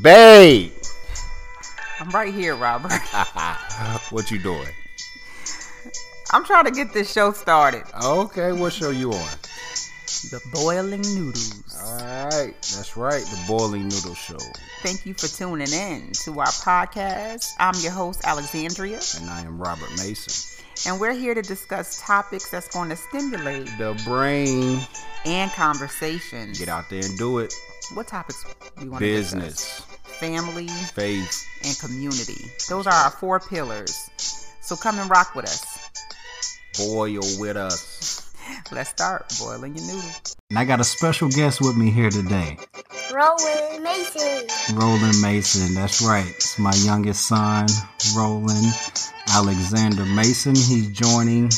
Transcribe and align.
Babe. 0.00 0.72
I'm 2.00 2.08
right 2.10 2.32
here, 2.34 2.56
Robert. 2.56 2.92
what 4.10 4.30
you 4.30 4.38
doing? 4.38 4.68
I'm 6.32 6.44
trying 6.44 6.64
to 6.64 6.70
get 6.70 6.92
this 6.92 7.12
show 7.12 7.32
started. 7.32 7.84
Okay, 8.02 8.52
what 8.52 8.72
show 8.72 8.90
you 8.90 9.12
on? 9.12 9.28
The 10.30 10.40
Boiling 10.52 11.02
Noodles. 11.02 11.78
All 11.84 11.98
right, 11.98 12.54
that's 12.60 12.96
right, 12.96 13.22
the 13.22 13.44
Boiling 13.46 13.82
Noodle 13.88 14.14
Show. 14.14 14.38
Thank 14.82 15.04
you 15.04 15.14
for 15.14 15.26
tuning 15.26 15.70
in 15.72 16.12
to 16.24 16.38
our 16.40 16.46
podcast. 16.46 17.46
I'm 17.58 17.74
your 17.80 17.92
host, 17.92 18.20
Alexandria, 18.24 19.00
And 19.20 19.28
I 19.28 19.42
am 19.42 19.60
Robert 19.60 19.90
Mason. 19.98 20.60
and 20.90 21.00
we're 21.00 21.12
here 21.12 21.34
to 21.34 21.42
discuss 21.42 22.00
topics 22.00 22.50
that's 22.50 22.68
going 22.68 22.88
to 22.90 22.96
stimulate 22.96 23.66
The 23.78 24.00
brain. 24.06 24.80
and 25.26 25.50
conversation. 25.52 26.52
Get 26.52 26.68
out 26.68 26.88
there 26.88 27.04
and 27.04 27.18
do 27.18 27.38
it. 27.38 27.52
What 27.94 28.06
topics 28.08 28.44
we 28.80 28.88
want 28.88 29.00
Business, 29.00 29.42
to 29.42 29.50
discuss? 29.50 29.86
Business, 29.86 30.18
family 30.18 30.68
faith. 30.68 31.46
and 31.64 31.78
community. 31.78 32.50
Those 32.68 32.86
are 32.86 32.92
our 32.92 33.10
four 33.10 33.40
pillars. 33.40 34.08
So 34.62 34.76
come 34.76 34.98
and 34.98 35.10
rock 35.10 35.34
with 35.34 35.44
us. 35.44 35.90
Boil 36.78 37.20
with 37.38 37.56
us. 37.56 38.32
Let's 38.70 38.90
start 38.90 39.32
boiling 39.38 39.76
your 39.76 39.86
noodle. 39.86 40.10
And 40.50 40.58
I 40.58 40.64
got 40.64 40.80
a 40.80 40.84
special 40.84 41.28
guest 41.28 41.60
with 41.60 41.76
me 41.76 41.90
here 41.90 42.10
today, 42.10 42.56
Roland 43.12 43.82
Mason. 43.84 44.76
Roland 44.76 45.20
Mason. 45.20 45.74
That's 45.74 46.00
right. 46.02 46.26
It's 46.28 46.58
my 46.58 46.72
youngest 46.84 47.26
son, 47.26 47.66
Roland 48.16 48.66
Alexander 49.34 50.04
Mason. 50.06 50.54
He's 50.54 50.90
joining 50.92 51.50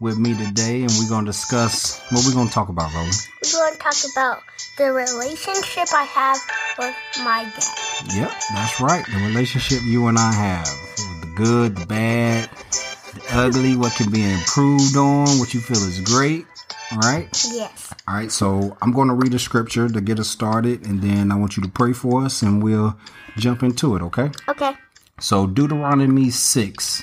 with 0.00 0.18
me 0.18 0.34
today, 0.36 0.82
and 0.82 0.90
we're 0.98 1.08
going 1.08 1.24
to 1.26 1.30
discuss 1.30 2.00
what 2.10 2.24
we're 2.26 2.34
going 2.34 2.48
to 2.48 2.52
talk 2.54 2.68
about, 2.70 2.92
Roland. 2.94 3.14
We're 3.44 3.58
going 3.60 3.72
to 3.74 3.78
talk 3.78 3.96
about 4.12 4.42
the 4.76 4.92
relationship 4.92 5.88
I 5.92 6.04
have 6.04 6.38
with 6.78 6.96
my 7.24 7.44
dad. 7.44 8.14
Yep, 8.14 8.32
that's 8.54 8.80
right. 8.80 9.04
The 9.06 9.26
relationship 9.26 9.80
you 9.84 10.06
and 10.06 10.18
I 10.18 10.32
have 10.32 10.66
the 11.20 11.32
good, 11.34 11.76
the 11.76 11.86
bad, 11.86 12.48
the 13.14 13.22
ugly, 13.32 13.76
what 13.76 13.94
can 13.94 14.10
be 14.10 14.22
improved 14.22 14.96
on, 14.96 15.38
what 15.38 15.52
you 15.54 15.60
feel 15.60 15.76
is 15.76 16.00
great. 16.00 16.46
All 16.92 16.98
right. 16.98 17.28
Yes. 17.52 17.92
All 18.08 18.14
right, 18.14 18.32
so 18.32 18.76
I'm 18.82 18.92
going 18.92 19.08
to 19.08 19.14
read 19.14 19.34
a 19.34 19.38
scripture 19.38 19.88
to 19.88 20.00
get 20.00 20.18
us 20.18 20.28
started, 20.28 20.86
and 20.86 21.00
then 21.00 21.30
I 21.30 21.36
want 21.36 21.56
you 21.56 21.62
to 21.62 21.68
pray 21.68 21.92
for 21.92 22.24
us, 22.24 22.42
and 22.42 22.62
we'll 22.62 22.96
jump 23.36 23.62
into 23.62 23.94
it, 23.96 24.02
okay? 24.02 24.30
Okay. 24.48 24.72
So, 25.20 25.46
Deuteronomy 25.46 26.30
6, 26.30 27.02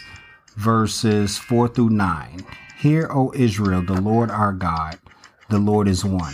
verses 0.55 1.37
4 1.37 1.67
through 1.69 1.91
9. 1.91 2.45
Hear, 2.79 3.07
O 3.11 3.31
Israel, 3.35 3.81
the 3.81 4.01
Lord 4.01 4.29
our 4.29 4.51
God, 4.51 4.99
the 5.49 5.59
Lord 5.59 5.87
is 5.87 6.03
one. 6.03 6.33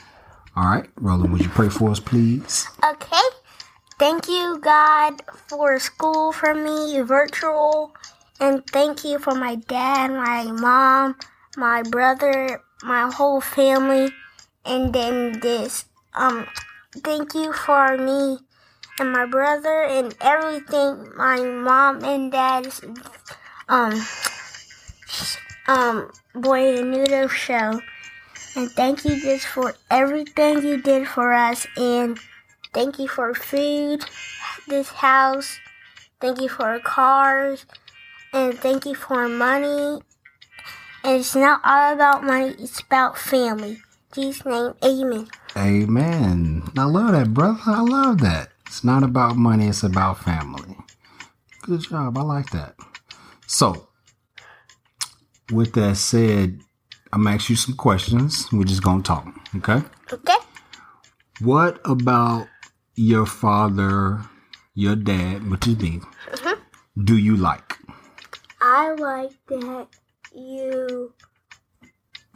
All 0.55 0.65
right, 0.65 0.89
Roland, 0.95 1.31
would 1.31 1.41
you 1.41 1.49
pray 1.49 1.69
for 1.69 1.89
us, 1.91 1.99
please? 1.99 2.67
Okay. 2.83 3.21
Thank 3.99 4.27
you, 4.27 4.59
God, 4.59 5.21
for 5.47 5.79
school 5.79 6.31
for 6.31 6.53
me, 6.55 6.99
virtual. 7.01 7.93
And 8.39 8.65
thank 8.67 9.03
you 9.05 9.19
for 9.19 9.35
my 9.35 9.55
dad, 9.55 10.11
my 10.11 10.45
mom, 10.51 11.15
my 11.55 11.83
brother, 11.83 12.61
my 12.83 13.11
whole 13.13 13.41
family. 13.41 14.11
And 14.65 14.93
then 14.93 15.39
this. 15.39 15.85
Um, 16.13 16.47
thank 17.03 17.33
you 17.33 17.53
for 17.53 17.97
me 17.97 18.39
and 18.99 19.11
my 19.11 19.25
brother 19.25 19.83
and 19.83 20.15
everything 20.21 21.11
my 21.15 21.39
mom 21.41 22.03
and 22.03 22.31
dad's 22.31 22.81
um 23.69 23.93
um 25.67 26.11
Boiling 26.35 26.91
Noodle 26.91 27.27
show. 27.27 27.81
And 28.55 28.69
thank 28.71 29.05
you 29.05 29.19
just 29.21 29.45
for 29.45 29.75
everything 29.89 30.61
you 30.63 30.81
did 30.81 31.07
for 31.07 31.31
us 31.31 31.65
and 31.77 32.19
thank 32.73 32.99
you 32.99 33.07
for 33.07 33.33
food, 33.33 34.03
this 34.67 34.89
house, 34.89 35.57
thank 36.19 36.41
you 36.41 36.49
for 36.49 36.79
cars, 36.79 37.65
and 38.33 38.57
thank 38.57 38.85
you 38.85 38.95
for 38.95 39.27
money. 39.29 40.01
And 41.03 41.19
it's 41.19 41.35
not 41.35 41.61
all 41.63 41.93
about 41.93 42.23
money, 42.23 42.55
it's 42.59 42.81
about 42.81 43.17
family. 43.17 43.81
Jesus' 44.13 44.45
name, 44.45 44.73
amen. 44.83 45.27
Amen. 45.55 46.63
I 46.77 46.83
love 46.83 47.13
that, 47.13 47.33
brother. 47.33 47.59
I 47.65 47.81
love 47.81 48.19
that. 48.19 48.49
It's 48.67 48.83
not 48.83 49.03
about 49.03 49.37
money, 49.37 49.67
it's 49.67 49.83
about 49.83 50.23
family. 50.23 50.75
Good 51.61 51.81
job. 51.81 52.17
I 52.17 52.21
like 52.21 52.49
that. 52.51 52.75
So, 53.47 53.87
with 55.51 55.73
that 55.73 55.95
said, 55.97 56.61
I'm 57.13 57.23
gonna 57.23 57.35
ask 57.35 57.49
you 57.49 57.55
some 57.55 57.75
questions. 57.75 58.47
We're 58.51 58.63
just 58.63 58.83
gonna 58.83 59.03
talk, 59.03 59.27
okay? 59.57 59.81
Okay? 60.13 60.37
What 61.41 61.79
about 61.83 62.47
your 62.95 63.25
father, 63.25 64.21
your 64.75 64.95
dad, 64.95 65.49
which 65.49 65.67
is 65.67 65.77
me, 65.79 66.01
do 67.03 67.17
you 67.17 67.35
like? 67.35 67.77
I 68.61 68.93
like 68.93 69.31
that 69.47 69.87
you 70.33 71.13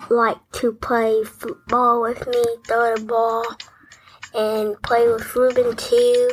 like 0.09 0.37
to 0.53 0.73
play 0.73 1.23
football 1.23 2.01
with 2.01 2.27
me, 2.27 2.43
throw 2.67 2.95
the 2.95 3.05
ball, 3.05 3.45
and 4.33 4.81
play 4.81 5.07
with 5.07 5.35
Ruben 5.35 5.75
too, 5.77 6.31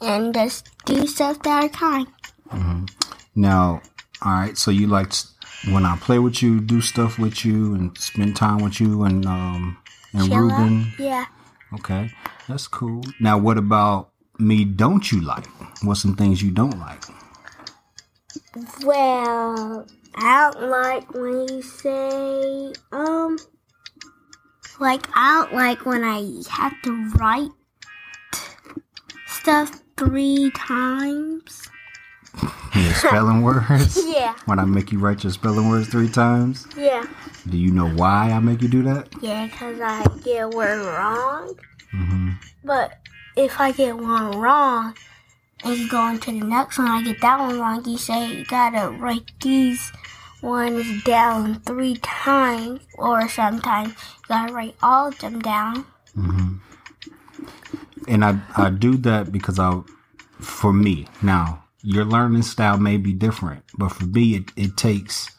and 0.00 0.32
just 0.32 0.70
do 0.86 1.06
stuff 1.06 1.42
that 1.42 1.64
are 1.64 1.68
kind. 1.68 2.06
Mm-hmm. 2.50 2.84
Now, 3.34 3.82
all 4.22 4.32
right, 4.32 4.56
so 4.56 4.70
you 4.70 4.86
like 4.86 5.12
when 5.72 5.84
I 5.84 5.96
play 5.96 6.18
with 6.18 6.42
you, 6.42 6.60
do 6.60 6.80
stuff 6.80 7.18
with 7.18 7.44
you, 7.44 7.74
and 7.74 7.96
spend 7.98 8.36
time 8.36 8.58
with 8.58 8.80
you, 8.80 9.04
and 9.04 9.26
um, 9.26 9.78
and 10.12 10.34
Ruben. 10.34 10.92
Yeah. 10.98 11.26
Okay, 11.74 12.10
that's 12.48 12.66
cool. 12.66 13.02
Now, 13.20 13.38
what 13.38 13.58
about 13.58 14.10
me? 14.38 14.64
Don't 14.64 15.10
you 15.12 15.20
like? 15.20 15.46
What's 15.82 16.00
some 16.02 16.16
things 16.16 16.42
you 16.42 16.50
don't 16.50 16.78
like? 16.78 17.02
Well, 18.84 19.86
I 20.16 20.50
don't 20.52 20.70
like 20.70 21.14
when 21.14 21.48
you 21.48 21.62
say, 21.62 22.72
um, 22.92 23.38
like, 24.80 25.06
I 25.14 25.42
don't 25.42 25.54
like 25.54 25.84
when 25.84 26.02
I 26.02 26.42
have 26.50 26.74
to 26.82 27.10
write 27.16 27.50
stuff 29.26 29.80
three 29.96 30.50
times. 30.56 31.68
Your 32.84 32.94
spelling 32.94 33.42
words. 33.42 33.98
Yeah. 34.06 34.34
When 34.46 34.58
I 34.58 34.64
make 34.64 34.90
you 34.92 34.98
write 34.98 35.22
your 35.22 35.32
spelling 35.32 35.68
words 35.68 35.88
three 35.88 36.08
times, 36.08 36.66
Yeah. 36.76 37.04
do 37.48 37.56
you 37.56 37.70
know 37.70 37.88
why 37.88 38.30
I 38.32 38.38
make 38.40 38.62
you 38.62 38.68
do 38.68 38.82
that? 38.84 39.08
Yeah, 39.20 39.46
because 39.46 39.80
I 39.80 40.04
get 40.24 40.42
a 40.44 40.48
word 40.48 40.84
wrong. 40.86 41.54
hmm 41.92 42.30
But 42.64 42.98
if 43.36 43.60
I 43.60 43.72
get 43.72 43.96
one 43.96 44.38
wrong, 44.38 44.94
and 45.64 45.76
you 45.76 45.88
go 45.88 46.08
into 46.08 46.32
the 46.32 46.40
next 46.44 46.78
one, 46.78 46.88
I 46.88 47.02
get 47.02 47.20
that 47.20 47.38
one 47.38 47.58
wrong, 47.60 47.84
you 47.84 47.96
say 47.98 48.26
you 48.32 48.44
gotta 48.44 48.90
write 48.90 49.30
these 49.40 49.92
ones 50.42 51.02
down 51.04 51.60
three 51.60 51.96
times, 51.96 52.80
or 52.94 53.28
sometimes 53.28 53.90
you 53.90 54.24
gotta 54.28 54.52
write 54.52 54.76
all 54.82 55.08
of 55.08 55.18
them 55.18 55.40
down. 55.40 55.84
Mhm. 56.16 56.58
And 58.08 58.24
I 58.24 58.38
I 58.56 58.70
do 58.70 58.96
that 58.98 59.30
because 59.32 59.58
I 59.58 59.80
for 60.40 60.72
me 60.72 61.06
now 61.22 61.64
your 61.82 62.04
learning 62.04 62.42
style 62.42 62.78
may 62.78 62.96
be 62.96 63.12
different, 63.12 63.64
but 63.76 63.90
for 63.90 64.06
me 64.06 64.34
it, 64.34 64.52
it 64.56 64.76
takes 64.76 65.30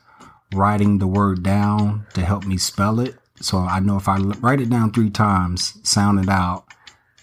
writing 0.53 0.97
the 0.97 1.07
word 1.07 1.43
down 1.43 2.05
to 2.13 2.21
help 2.21 2.45
me 2.45 2.57
spell 2.57 2.99
it. 2.99 3.15
So 3.41 3.57
I 3.59 3.79
know 3.79 3.97
if 3.97 4.07
I 4.07 4.17
write 4.17 4.61
it 4.61 4.69
down 4.69 4.91
three 4.91 5.09
times, 5.09 5.77
sound 5.83 6.19
it 6.19 6.29
out, 6.29 6.65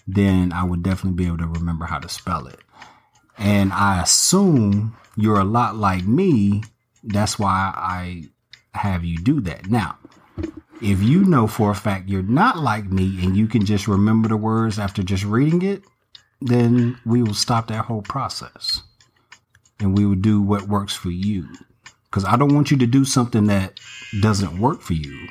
then 0.07 0.53
I 0.53 0.63
would 0.63 0.83
definitely 0.83 1.23
be 1.23 1.27
able 1.27 1.39
to 1.39 1.47
remember 1.47 1.85
how 1.85 1.99
to 1.99 2.09
spell 2.09 2.47
it. 2.47 2.59
And 3.37 3.73
I 3.73 4.01
assume 4.01 4.95
you're 5.15 5.39
a 5.39 5.45
lot 5.45 5.75
like 5.75 6.05
me. 6.05 6.63
That's 7.03 7.37
why 7.37 7.73
I 7.75 8.25
have 8.73 9.03
you 9.03 9.17
do 9.17 9.41
that. 9.41 9.67
Now, 9.69 9.97
if 10.81 11.01
you 11.01 11.23
know 11.25 11.47
for 11.47 11.71
a 11.71 11.75
fact 11.75 12.07
you're 12.07 12.23
not 12.23 12.57
like 12.57 12.85
me 12.85 13.23
and 13.23 13.35
you 13.35 13.47
can 13.47 13.65
just 13.65 13.87
remember 13.87 14.29
the 14.29 14.37
words 14.37 14.79
after 14.79 15.03
just 15.03 15.23
reading 15.23 15.63
it, 15.63 15.83
then 16.39 16.99
we 17.05 17.23
will 17.23 17.33
stop 17.33 17.67
that 17.67 17.85
whole 17.85 18.03
process 18.03 18.83
and 19.79 19.97
we 19.97 20.05
will 20.05 20.15
do 20.15 20.41
what 20.41 20.63
works 20.63 20.95
for 20.95 21.09
you. 21.09 21.47
Because 22.05 22.25
I 22.25 22.37
don't 22.37 22.53
want 22.53 22.71
you 22.71 22.77
to 22.77 22.87
do 22.87 23.05
something 23.05 23.45
that 23.45 23.79
doesn't 24.21 24.59
work 24.59 24.81
for 24.81 24.93
you. 24.93 25.27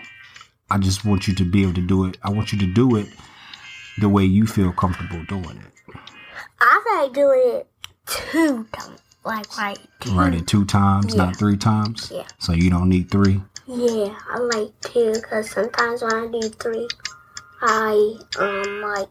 I 0.70 0.78
just 0.78 1.04
want 1.04 1.26
you 1.28 1.34
to 1.37 1.44
be 1.44 1.62
able 1.62 1.75
to 1.75 1.87
do 1.87 2.04
it. 2.06 2.19
I 2.22 2.31
want 2.31 2.52
you 2.52 2.58
to 2.58 2.66
do 2.66 2.96
it 2.96 3.08
the 3.98 4.08
way 4.08 4.25
you 4.25 4.46
feel 4.46 4.72
comfortable 4.72 5.25
doing 5.25 5.58
it. 5.58 5.96
I 6.60 7.02
like 7.02 7.12
doing 7.12 7.43
it 7.44 7.69
two 8.06 8.64
times. 8.72 9.00
Like 9.25 9.58
right 9.58 9.78
two. 10.00 10.16
Write 10.16 10.34
it 10.34 10.46
two 10.46 10.64
times, 10.64 11.14
Yeah. 11.14 11.25
not 11.25 11.37
three 11.37 11.56
times. 11.56 12.12
Yeah. 12.14 12.22
So 12.38 12.52
you 12.52 12.70
don't 12.70 12.88
need 12.88 13.10
three. 13.10 13.40
Yeah, 13.66 14.14
I 14.31 14.38
like 14.38 14.81
two 14.81 15.12
because 15.14 15.50
sometimes 15.50 16.02
when 16.02 16.14
I 16.14 16.28
do 16.28 16.49
three, 16.49 16.87
I 17.60 18.14
um 18.38 18.82
like 18.82 19.08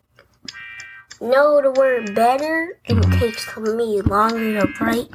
know 1.21 1.61
the 1.61 1.71
word 1.71 2.15
better, 2.15 2.79
and 2.87 3.03
it 3.03 3.19
takes 3.19 3.43
for 3.43 3.61
me 3.61 4.01
longer 4.01 4.61
to 4.61 4.83
write, 4.83 5.09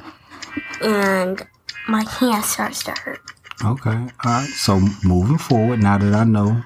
and 0.81 1.45
my 1.87 2.03
hand 2.03 2.43
starts 2.45 2.83
to 2.83 2.91
hurt. 2.91 3.21
Okay. 3.63 3.91
All 3.91 4.09
right. 4.25 4.49
So 4.49 4.79
moving 5.03 5.37
forward, 5.37 5.81
now 5.81 5.97
that 5.97 6.13
I 6.13 6.23
know, 6.23 6.63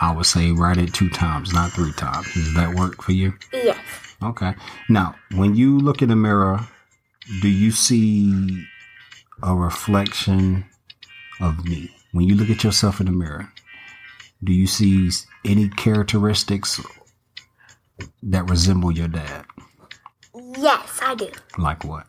I 0.00 0.12
would 0.14 0.26
say 0.26 0.50
write 0.52 0.76
it 0.76 0.92
two 0.92 1.08
times, 1.08 1.52
not 1.52 1.72
three 1.72 1.92
times. 1.92 2.32
Does 2.34 2.54
that 2.54 2.74
work 2.74 3.02
for 3.02 3.12
you? 3.12 3.32
Yes. 3.52 3.78
Okay. 4.22 4.54
Now, 4.88 5.14
when 5.34 5.54
you 5.54 5.78
look 5.78 6.02
in 6.02 6.08
the 6.08 6.16
mirror, 6.16 6.60
do 7.40 7.48
you 7.48 7.70
see 7.70 8.66
a 9.42 9.54
reflection 9.54 10.66
of 11.40 11.64
me? 11.64 11.90
When 12.12 12.26
you 12.26 12.34
look 12.34 12.50
at 12.50 12.62
yourself 12.62 13.00
in 13.00 13.06
the 13.06 13.12
mirror, 13.12 13.50
do 14.42 14.52
you 14.52 14.66
see 14.66 15.10
any 15.44 15.68
characteristics 15.70 16.80
that 18.22 18.48
resemble 18.50 18.92
your 18.92 19.08
dad? 19.08 19.44
Yes, 20.58 20.98
I 21.02 21.14
do. 21.14 21.30
Like 21.58 21.84
what? 21.84 22.06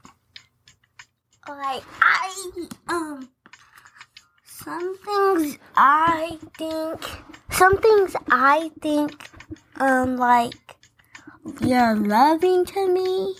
Like 1.48 1.84
I 2.02 2.68
um 2.88 3.30
some 4.44 4.98
things 4.98 5.58
I 5.76 6.40
think 6.58 7.02
some 7.52 7.78
things 7.78 8.16
I 8.30 8.72
think 8.82 9.30
um 9.80 10.18
like 10.18 10.56
you're 11.62 11.96
loving 11.96 12.66
to 12.66 12.88
me 12.88 13.36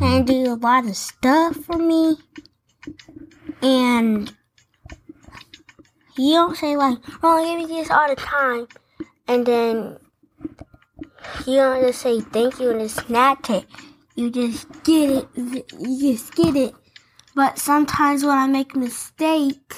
and 0.00 0.24
do 0.26 0.52
a 0.52 0.54
lot 0.54 0.86
of 0.86 0.96
stuff 0.96 1.56
for 1.56 1.78
me 1.78 2.16
and 3.60 4.32
you 6.16 6.34
don't 6.34 6.56
say 6.56 6.76
like 6.76 6.98
oh 7.24 7.44
give 7.44 7.68
me 7.68 7.74
this 7.74 7.90
all 7.90 8.08
the 8.08 8.14
time 8.14 8.68
and 9.26 9.44
then 9.44 9.98
you 11.48 11.56
don't 11.56 11.82
just 11.86 12.00
say 12.02 12.20
thank 12.20 12.60
you 12.60 12.70
and 12.70 12.80
just 12.80 13.06
snatch 13.06 13.50
it 13.50 13.66
you 14.14 14.30
just 14.30 14.66
get 14.84 15.10
it 15.10 15.28
you 15.78 16.12
just 16.12 16.34
get 16.34 16.54
it 16.54 16.74
but 17.38 17.56
sometimes 17.56 18.24
when 18.24 18.36
I 18.36 18.48
make 18.48 18.74
a 18.74 18.78
mistake, 18.78 19.72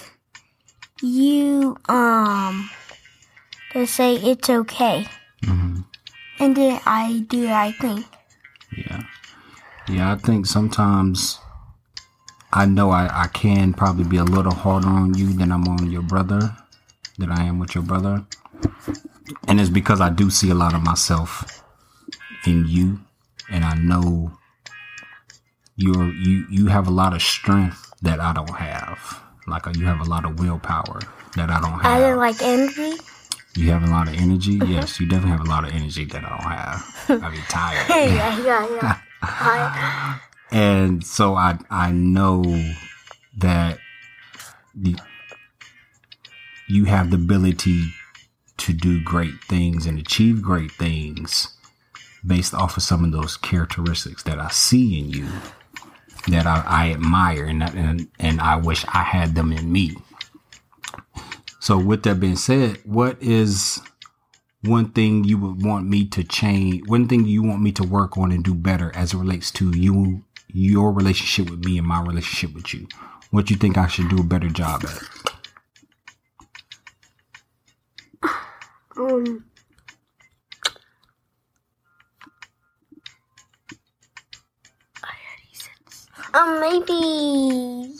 you 1.02 1.76
um 1.90 2.70
just 3.74 3.92
say 3.96 4.14
it's 4.14 4.48
okay, 4.48 5.06
hmm 5.44 5.80
and 6.38 6.56
then 6.56 6.80
I 6.86 7.26
do 7.28 7.46
right 7.48 7.74
thing. 7.74 8.06
Yeah. 8.74 9.02
Yeah, 9.90 10.12
I 10.12 10.16
think 10.16 10.46
sometimes 10.46 11.38
I 12.50 12.64
know 12.64 12.88
I, 12.88 13.24
I 13.24 13.26
can 13.26 13.74
probably 13.74 14.04
be 14.04 14.16
a 14.16 14.24
little 14.24 14.54
harder 14.54 14.88
on 14.88 15.12
you 15.12 15.34
than 15.34 15.52
I'm 15.52 15.68
on 15.68 15.90
your 15.90 16.00
brother, 16.00 16.56
than 17.18 17.30
I 17.30 17.44
am 17.44 17.58
with 17.58 17.74
your 17.74 17.84
brother. 17.84 18.24
And 19.46 19.60
it's 19.60 19.68
because 19.68 20.00
I 20.00 20.08
do 20.08 20.30
see 20.30 20.48
a 20.48 20.54
lot 20.54 20.72
of 20.72 20.82
myself 20.82 21.59
in 22.46 22.66
you 22.66 23.00
and 23.50 23.64
I 23.64 23.74
know 23.74 24.32
you're 25.76 26.12
you 26.12 26.46
you 26.50 26.66
have 26.66 26.86
a 26.86 26.90
lot 26.90 27.14
of 27.14 27.22
strength 27.22 27.92
that 28.02 28.20
I 28.20 28.32
don't 28.32 28.54
have. 28.56 29.20
Like 29.46 29.64
you 29.76 29.86
have 29.86 30.00
a 30.00 30.04
lot 30.04 30.24
of 30.24 30.38
willpower 30.38 31.00
that 31.36 31.50
I 31.50 31.60
don't 31.60 31.72
have. 31.80 31.84
I 31.86 32.00
don't 32.00 32.18
like 32.18 32.40
energy. 32.42 32.92
you 33.56 33.70
have 33.70 33.82
a 33.82 33.86
lot 33.86 34.08
of 34.08 34.14
energy. 34.14 34.60
Uh-huh. 34.60 34.70
Yes, 34.72 35.00
you 35.00 35.06
definitely 35.06 35.32
have 35.32 35.40
a 35.46 35.50
lot 35.50 35.64
of 35.64 35.72
energy 35.74 36.04
that 36.06 36.24
I 36.24 36.28
don't 36.28 36.40
have. 36.40 37.22
I 37.24 37.30
be 37.30 37.38
tired. 37.48 37.88
yeah, 37.88 38.44
yeah, 38.44 38.74
yeah. 38.74 38.98
I, 39.22 40.20
and 40.52 41.04
so 41.04 41.34
I 41.34 41.58
I 41.70 41.90
know 41.92 42.42
that 43.38 43.78
the 44.74 44.96
you 46.68 46.84
have 46.84 47.10
the 47.10 47.16
ability 47.16 47.92
to 48.58 48.72
do 48.72 49.02
great 49.02 49.34
things 49.48 49.86
and 49.86 49.98
achieve 49.98 50.42
great 50.42 50.70
things 50.72 51.48
based 52.26 52.54
off 52.54 52.76
of 52.76 52.82
some 52.82 53.04
of 53.04 53.12
those 53.12 53.36
characteristics 53.36 54.22
that 54.24 54.38
I 54.38 54.48
see 54.48 54.98
in 54.98 55.10
you 55.10 55.28
that 56.28 56.46
I, 56.46 56.62
I 56.66 56.90
admire 56.92 57.44
and, 57.44 57.62
and 57.62 58.08
and 58.18 58.40
I 58.40 58.56
wish 58.56 58.84
I 58.88 59.02
had 59.02 59.34
them 59.34 59.52
in 59.52 59.72
me. 59.72 59.96
So 61.60 61.78
with 61.78 62.02
that 62.04 62.20
being 62.20 62.36
said, 62.36 62.78
what 62.84 63.22
is 63.22 63.80
one 64.62 64.90
thing 64.90 65.24
you 65.24 65.38
would 65.38 65.64
want 65.64 65.88
me 65.88 66.04
to 66.04 66.22
change 66.22 66.86
one 66.86 67.08
thing 67.08 67.24
you 67.26 67.42
want 67.42 67.62
me 67.62 67.72
to 67.72 67.82
work 67.82 68.18
on 68.18 68.30
and 68.30 68.44
do 68.44 68.54
better 68.54 68.92
as 68.94 69.14
it 69.14 69.16
relates 69.16 69.50
to 69.50 69.70
you 69.76 70.22
your 70.48 70.92
relationship 70.92 71.50
with 71.50 71.64
me 71.64 71.78
and 71.78 71.86
my 71.86 72.00
relationship 72.02 72.54
with 72.54 72.74
you 72.74 72.86
what 73.30 73.48
you 73.48 73.56
think 73.56 73.78
i 73.78 73.86
should 73.86 74.08
do 74.10 74.18
a 74.18 74.24
better 74.24 74.48
job 74.48 74.84
at 74.84 75.02
um, 78.98 79.44
um, 86.34 86.60
maybe 86.60 87.94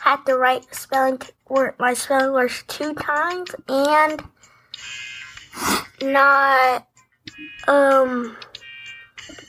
had 0.00 0.24
to 0.26 0.36
write 0.36 0.74
spelling 0.74 1.20
word 1.48 1.74
my 1.78 1.94
spelling 1.94 2.32
words 2.32 2.64
two 2.66 2.92
times 2.94 3.54
and 3.68 4.22
not 6.02 6.86
um 7.68 8.36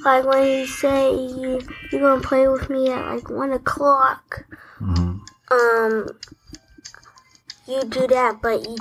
like 0.05 0.23
when 0.25 0.43
you 0.43 0.67
say 0.67 1.11
you, 1.11 1.59
you're 1.91 2.01
gonna 2.01 2.21
play 2.21 2.47
with 2.47 2.69
me 2.69 2.91
at 2.91 3.15
like 3.15 3.29
one 3.29 3.51
o'clock 3.51 4.45
hmm 4.77 5.17
um 5.51 6.07
you 7.67 7.83
do 7.85 8.07
that 8.07 8.41
but 8.41 8.61
you 8.61 8.77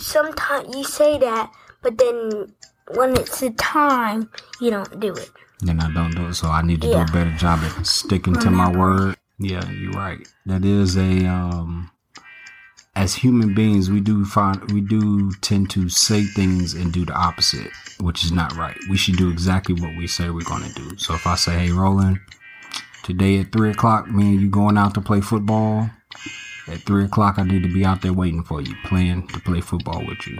sometimes 0.00 0.74
you 0.74 0.84
say 0.84 1.18
that 1.18 1.52
but 1.82 1.98
then 1.98 2.52
when 2.94 3.12
it's 3.12 3.40
the 3.40 3.50
time 3.50 4.28
you 4.60 4.70
don't 4.70 4.98
do 5.00 5.14
it 5.14 5.30
then 5.62 5.80
i 5.80 5.90
don't 5.92 6.14
do 6.14 6.26
it 6.26 6.34
so 6.34 6.48
i 6.48 6.60
need 6.62 6.80
to 6.82 6.88
Yeah. 6.88 7.04
do 7.04 7.10
a 7.10 7.14
better 7.16 7.32
job 7.36 7.60
at 7.60 7.86
sticking 7.86 8.34
to 8.34 8.50
my 8.50 8.70
word. 8.70 9.16
Yeah 9.38 9.68
you're 9.70 9.92
right. 9.92 10.20
That 10.46 10.64
is 10.64 10.96
a 10.96 11.26
um 11.26 11.90
as 12.94 13.14
human 13.14 13.54
beings 13.54 13.90
we 13.90 14.00
do 14.00 14.24
find 14.24 14.70
we 14.72 14.80
do 14.80 15.32
tend 15.40 15.70
to 15.70 15.88
say 15.88 16.22
things 16.24 16.74
and 16.74 16.92
do 16.92 17.04
the 17.06 17.14
opposite 17.14 17.70
which 18.00 18.24
is 18.24 18.32
not 18.32 18.56
right. 18.56 18.76
We 18.90 18.96
should 18.96 19.16
do 19.16 19.30
exactly 19.30 19.74
what 19.74 19.96
we 19.96 20.06
say 20.06 20.28
we're 20.30 20.42
going 20.44 20.64
to 20.64 20.74
do. 20.74 20.96
So 20.98 21.14
if 21.14 21.26
i 21.26 21.34
say 21.36 21.58
hey 21.66 21.72
roland 21.72 22.20
today 23.02 23.40
at 23.40 23.50
three 23.52 23.70
o'clock 23.70 24.08
me 24.08 24.32
and 24.32 24.40
you 24.40 24.48
going 24.48 24.76
out 24.78 24.94
to 24.94 25.00
play 25.00 25.20
football 25.20 25.90
at 26.68 26.80
three 26.82 27.04
o'clock 27.04 27.38
i 27.38 27.42
need 27.42 27.62
to 27.64 27.72
be 27.72 27.84
out 27.84 28.02
there 28.02 28.12
waiting 28.12 28.42
for 28.44 28.60
you 28.60 28.74
playing 28.84 29.26
to 29.28 29.40
play 29.40 29.60
football 29.60 30.04
with 30.06 30.24
you 30.28 30.38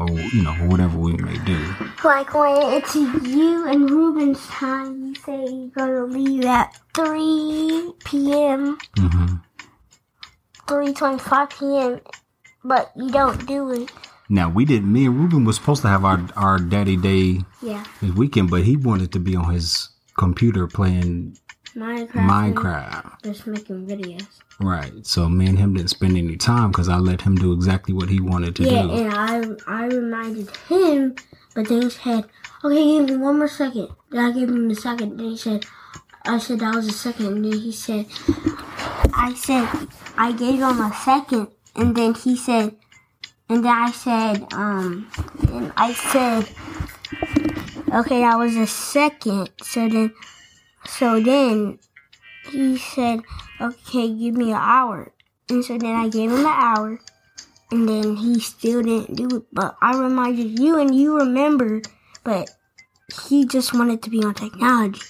or 0.00 0.10
you 0.10 0.42
know 0.42 0.54
whatever 0.66 0.96
we 0.98 1.12
may 1.12 1.36
do. 1.44 1.74
Like 2.02 2.32
when 2.34 2.56
it's 2.74 2.94
you 2.94 3.68
and 3.68 3.90
Ruben's 3.90 4.44
time 4.48 5.04
you 5.04 5.14
say 5.14 5.44
you're 5.44 5.68
gonna 5.68 6.04
leave 6.04 6.44
at 6.44 6.76
3 6.94 7.92
p.m 8.04 8.78
hmm 8.96 9.26
3.25 10.66 11.58
p.m 11.58 12.00
but 12.64 12.92
you 12.96 13.10
don't 13.10 13.46
do 13.46 13.72
it. 13.72 13.90
Now 14.28 14.48
we 14.48 14.64
didn't 14.64 14.92
me 14.92 15.06
and 15.06 15.18
ruben 15.18 15.44
was 15.44 15.56
supposed 15.56 15.82
to 15.82 15.88
have 15.88 16.04
our 16.04 16.20
our 16.36 16.58
daddy 16.58 16.96
day 16.96 17.40
yeah. 17.62 17.84
this 18.00 18.12
weekend 18.12 18.50
but 18.50 18.62
he 18.62 18.76
wanted 18.76 19.12
to 19.12 19.18
be 19.18 19.36
on 19.36 19.52
his 19.52 19.90
computer 20.16 20.66
playing 20.66 21.36
minecraft, 21.74 22.54
minecraft. 22.54 23.22
Just 23.22 23.46
making 23.46 23.86
videos. 23.86 24.26
Right. 24.60 25.06
So 25.06 25.28
me 25.28 25.46
and 25.46 25.58
him 25.58 25.74
didn't 25.74 25.90
spend 25.90 26.16
any 26.16 26.36
time 26.36 26.70
because 26.70 26.88
I 26.88 26.96
let 26.96 27.22
him 27.22 27.34
do 27.36 27.52
exactly 27.52 27.94
what 27.94 28.08
he 28.08 28.20
wanted 28.20 28.56
to 28.56 28.64
yeah 28.64 28.82
do. 28.82 28.88
Yeah, 28.88 29.34
and 29.36 29.60
i 29.66 29.82
i 29.82 29.86
reminded 29.86 30.54
him 30.68 31.14
but 31.54 31.68
then 31.68 31.82
he 31.82 31.90
said 31.90 32.24
okay 32.64 32.98
give 32.98 33.08
me 33.08 33.16
one 33.16 33.38
more 33.38 33.48
second. 33.48 33.88
Then 34.10 34.24
i 34.24 34.32
gave 34.32 34.48
him 34.48 34.70
a 34.70 34.74
second. 34.74 35.16
Then 35.16 35.30
he 35.30 35.36
said 35.36 35.64
i 36.24 36.38
said 36.38 36.60
that 36.60 36.74
was 36.74 36.88
a 36.88 36.92
second. 36.92 37.26
And 37.26 37.44
then 37.44 37.60
he 37.60 37.72
said 37.72 38.06
i 39.14 39.32
said 39.34 39.68
i 40.18 40.32
gave 40.32 40.60
him 40.60 40.80
a 40.80 40.92
second. 41.04 41.48
And 41.76 41.96
then 41.96 42.14
he 42.14 42.36
said 42.36 42.76
and 43.48 43.64
then 43.64 43.72
i 43.72 43.90
said 43.90 44.52
um 44.52 45.08
and 45.48 45.72
i 45.76 45.92
said 45.94 46.48
okay 47.94 48.20
that 48.20 48.36
was 48.38 48.56
a 48.56 48.66
second. 48.66 49.50
So 49.62 49.88
then 49.88 50.12
so 50.98 51.20
then 51.20 51.78
he 52.50 52.76
said 52.76 53.20
okay 53.60 54.12
give 54.12 54.34
me 54.34 54.50
an 54.50 54.58
hour 54.60 55.12
and 55.48 55.64
so 55.64 55.78
then 55.78 55.94
i 55.94 56.08
gave 56.08 56.30
him 56.30 56.40
an 56.40 56.46
hour 56.46 57.00
and 57.70 57.88
then 57.88 58.16
he 58.16 58.40
still 58.40 58.82
didn't 58.82 59.14
do 59.14 59.28
it. 59.36 59.42
But 59.52 59.76
I 59.80 59.96
reminded 59.98 60.58
you, 60.58 60.78
and 60.78 60.94
you 60.94 61.16
remembered. 61.16 61.86
But 62.24 62.50
he 63.26 63.46
just 63.46 63.72
wanted 63.72 64.02
to 64.02 64.10
be 64.10 64.22
on 64.22 64.34
technology. 64.34 65.00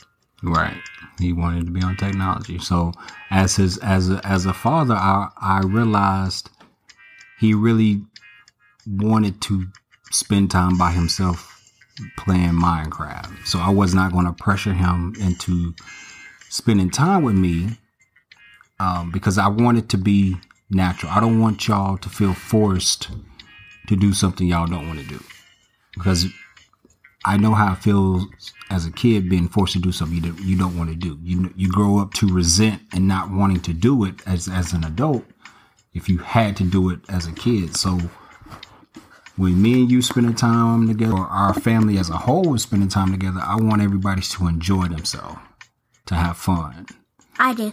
Right. 0.42 0.80
He 1.18 1.32
wanted 1.32 1.66
to 1.66 1.72
be 1.72 1.82
on 1.82 1.96
technology. 1.96 2.58
So 2.58 2.92
as 3.30 3.56
his 3.56 3.78
as 3.78 4.10
a, 4.10 4.20
as 4.24 4.46
a 4.46 4.52
father, 4.52 4.94
I 4.94 5.28
I 5.36 5.60
realized 5.60 6.50
he 7.38 7.54
really 7.54 8.02
wanted 8.86 9.40
to 9.42 9.66
spend 10.10 10.50
time 10.50 10.78
by 10.78 10.92
himself 10.92 11.49
playing 12.16 12.52
Minecraft. 12.52 13.46
So 13.46 13.58
I 13.58 13.70
was 13.70 13.94
not 13.94 14.12
going 14.12 14.26
to 14.26 14.32
pressure 14.32 14.72
him 14.72 15.14
into 15.20 15.74
spending 16.48 16.90
time 16.90 17.22
with 17.22 17.36
me 17.36 17.78
um, 18.78 19.10
because 19.10 19.38
I 19.38 19.48
want 19.48 19.78
it 19.78 19.88
to 19.90 19.98
be 19.98 20.36
natural. 20.70 21.12
I 21.12 21.20
don't 21.20 21.40
want 21.40 21.68
y'all 21.68 21.98
to 21.98 22.08
feel 22.08 22.34
forced 22.34 23.10
to 23.88 23.96
do 23.96 24.12
something 24.12 24.46
y'all 24.46 24.66
don't 24.66 24.86
want 24.86 25.00
to 25.00 25.06
do 25.06 25.22
because 25.94 26.26
I 27.24 27.36
know 27.36 27.54
how 27.54 27.72
it 27.72 27.78
feels 27.78 28.24
as 28.70 28.86
a 28.86 28.90
kid 28.90 29.28
being 29.28 29.48
forced 29.48 29.74
to 29.74 29.78
do 29.78 29.92
something 29.92 30.22
you 30.22 30.34
you 30.42 30.56
don't 30.56 30.78
want 30.78 30.90
to 30.90 30.96
do. 30.96 31.18
You 31.22 31.52
you 31.56 31.70
grow 31.70 31.98
up 31.98 32.14
to 32.14 32.32
resent 32.32 32.82
and 32.92 33.06
not 33.06 33.30
wanting 33.30 33.60
to 33.60 33.72
do 33.72 34.04
it 34.04 34.26
as 34.26 34.48
as 34.48 34.72
an 34.72 34.84
adult 34.84 35.24
if 35.92 36.08
you 36.08 36.18
had 36.18 36.56
to 36.58 36.64
do 36.64 36.90
it 36.90 37.00
as 37.08 37.26
a 37.26 37.32
kid. 37.32 37.76
So 37.76 37.98
when 39.40 39.60
me 39.60 39.72
and 39.80 39.90
you 39.90 40.02
spending 40.02 40.34
time 40.34 40.86
together, 40.86 41.14
or 41.14 41.26
our 41.26 41.54
family 41.54 41.96
as 41.98 42.10
a 42.10 42.16
whole 42.16 42.54
is 42.54 42.62
spending 42.62 42.88
time 42.88 43.10
together, 43.10 43.40
I 43.42 43.56
want 43.56 43.80
everybody 43.82 44.20
to 44.20 44.46
enjoy 44.46 44.88
themselves, 44.88 45.38
to 46.06 46.14
have 46.14 46.36
fun. 46.36 46.86
I 47.38 47.54
do. 47.54 47.72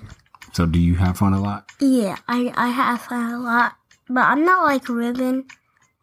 So 0.53 0.65
do 0.65 0.79
you 0.79 0.95
have 0.95 1.17
fun 1.17 1.33
a 1.33 1.41
lot? 1.41 1.69
Yeah, 1.81 2.15
I, 2.27 2.53
I 2.55 2.69
have 2.69 3.01
fun 3.01 3.33
a 3.33 3.39
lot. 3.39 3.73
But 4.07 4.21
I'm 4.21 4.45
not 4.45 4.63
like 4.63 4.87
Ruben, 4.87 5.45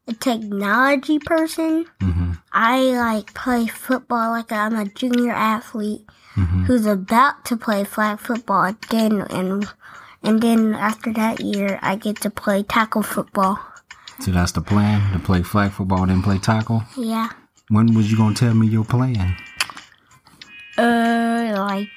a 0.06 0.12
technology 0.12 1.18
person. 1.18 1.87
Mm-hmm. 2.00 2.33
I 2.52 2.80
like 2.92 3.33
play 3.33 3.66
football 3.66 4.30
like 4.33 4.52
I'm 4.52 4.76
a 4.76 4.85
junior 4.85 5.33
athlete 5.33 6.02
Mm-hmm. 6.37 6.64
who's 6.64 6.85
about 6.85 7.44
to 7.44 7.56
play 7.56 7.85
flag 7.85 8.18
football 8.18 8.64
again 8.64 9.21
and 9.30 9.68
and 10.21 10.42
then 10.42 10.75
after 10.75 11.12
that 11.12 11.38
year 11.38 11.78
I 11.80 11.94
get 11.94 12.21
to 12.23 12.28
play 12.30 12.64
tackle 12.64 13.04
football. 13.04 13.61
So 14.21 14.30
that's 14.30 14.52
the 14.52 14.61
plan 14.61 15.12
to 15.12 15.18
play 15.18 15.42
flag 15.42 15.73
football, 15.73 16.06
then 16.06 16.23
play 16.23 16.38
tackle. 16.38 16.83
Yeah. 16.97 17.30
When 17.68 17.94
was 17.94 18.11
you 18.11 18.16
gonna 18.16 18.35
tell 18.35 18.54
me 18.54 18.66
your 18.66 18.85
plan? 18.85 19.37
Uh 20.76 21.54
like 21.56 21.88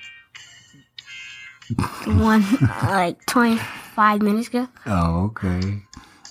one 2.05 2.43
like 2.83 3.25
twenty 3.25 3.57
five 3.57 4.21
minutes 4.21 4.47
ago. 4.47 4.67
Oh, 4.85 5.25
okay. 5.25 5.81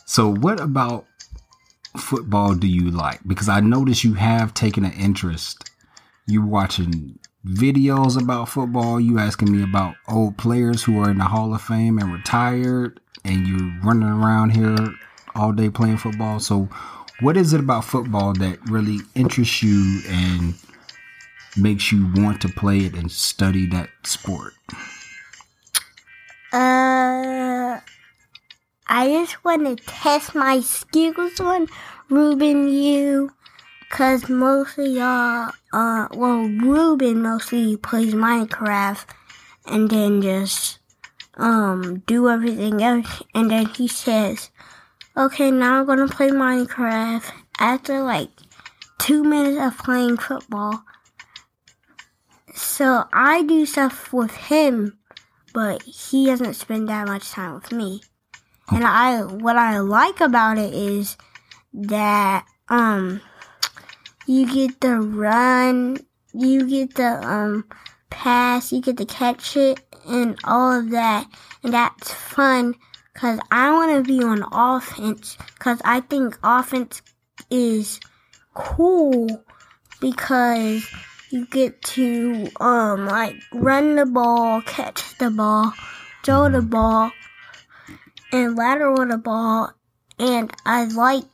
So 0.04 0.32
what 0.32 0.60
about 0.60 1.06
football 1.96 2.54
do 2.54 2.66
you 2.66 2.90
like? 2.90 3.20
Because 3.26 3.48
I 3.48 3.60
noticed 3.60 4.04
you 4.04 4.14
have 4.14 4.54
taken 4.54 4.84
an 4.84 4.92
interest. 4.92 5.70
You 6.26 6.44
watching 6.44 7.18
videos 7.46 8.20
about 8.20 8.48
football. 8.48 9.00
You 9.00 9.18
asking 9.18 9.52
me 9.52 9.62
about 9.62 9.96
old 10.08 10.36
players 10.36 10.82
who 10.82 10.98
are 11.00 11.10
in 11.10 11.18
the 11.18 11.24
Hall 11.24 11.54
of 11.54 11.62
Fame 11.62 11.98
and 11.98 12.12
retired, 12.12 13.00
and 13.24 13.46
you 13.46 13.72
running 13.82 14.08
around 14.08 14.50
here 14.50 14.94
all 15.36 15.52
day 15.52 15.70
playing 15.70 15.98
football. 15.98 16.40
So, 16.40 16.68
what 17.20 17.36
is 17.36 17.52
it 17.52 17.60
about 17.60 17.84
football 17.84 18.32
that 18.34 18.58
really 18.68 18.98
interests 19.14 19.62
you 19.62 20.00
and 20.08 20.54
makes 21.56 21.90
you 21.90 22.10
want 22.14 22.40
to 22.42 22.48
play 22.48 22.80
it 22.80 22.94
and 22.94 23.10
study 23.10 23.66
that 23.68 23.88
sport? 24.04 24.52
Uh, 26.52 27.80
I 28.88 29.08
just 29.08 29.44
want 29.44 29.66
to 29.66 29.84
test 29.84 30.34
my 30.34 30.60
skills 30.60 31.40
on 31.40 31.68
Ruben 32.08 32.68
you, 32.68 33.32
cause 33.90 34.28
most 34.28 34.78
of 34.78 34.86
y'all, 34.86 35.50
uh, 35.72 36.08
well, 36.14 36.48
Ruben 36.48 37.22
mostly 37.22 37.76
plays 37.76 38.14
Minecraft, 38.14 39.06
and 39.66 39.90
then 39.90 40.22
just 40.22 40.78
um 41.36 42.02
do 42.06 42.28
everything 42.28 42.82
else, 42.82 43.22
and 43.34 43.50
then 43.50 43.66
he 43.66 43.88
says, 43.88 44.50
"Okay, 45.16 45.50
now 45.50 45.80
I'm 45.80 45.86
gonna 45.86 46.08
play 46.08 46.30
Minecraft." 46.30 47.32
After 47.58 48.02
like 48.02 48.30
two 48.98 49.24
minutes 49.24 49.58
of 49.58 49.78
playing 49.78 50.18
football, 50.18 50.84
so 52.54 53.04
I 53.12 53.42
do 53.42 53.64
stuff 53.64 54.12
with 54.12 54.32
him 54.32 54.98
but 55.56 55.82
he 55.84 56.26
doesn't 56.26 56.52
spend 56.52 56.86
that 56.86 57.08
much 57.08 57.30
time 57.30 57.54
with 57.54 57.72
me. 57.72 58.02
And 58.70 58.84
I 58.84 59.22
what 59.22 59.56
I 59.56 59.78
like 59.78 60.20
about 60.20 60.58
it 60.58 60.74
is 60.74 61.16
that 61.72 62.44
um 62.68 63.22
you 64.26 64.44
get 64.46 64.82
the 64.82 65.00
run, 65.00 65.96
you 66.34 66.68
get 66.68 66.96
the 66.96 67.26
um 67.26 67.64
pass, 68.10 68.70
you 68.70 68.82
get 68.82 68.98
to 68.98 69.06
catch 69.06 69.56
it 69.56 69.80
and 70.06 70.38
all 70.44 70.78
of 70.78 70.90
that. 70.90 71.26
And 71.62 71.72
that's 71.72 72.12
fun 72.12 72.74
cuz 73.16 73.40
I 73.50 73.72
want 73.72 73.96
to 73.96 74.02
be 74.02 74.22
on 74.22 74.44
offense 74.52 75.36
cuz 75.58 75.80
I 75.84 76.00
think 76.00 76.38
offense 76.42 77.02
is 77.50 78.00
cool 78.54 79.44
because 80.00 80.86
you 81.30 81.46
get 81.46 81.82
to 81.82 82.48
um 82.60 83.06
like 83.06 83.36
run 83.52 83.96
the 83.96 84.06
ball, 84.06 84.62
catch 84.62 85.18
the 85.18 85.30
ball, 85.30 85.72
throw 86.22 86.48
the 86.48 86.62
ball, 86.62 87.10
and 88.32 88.56
lateral 88.56 89.06
the 89.06 89.18
ball. 89.18 89.72
And 90.18 90.52
I 90.64 90.84
like 90.84 91.24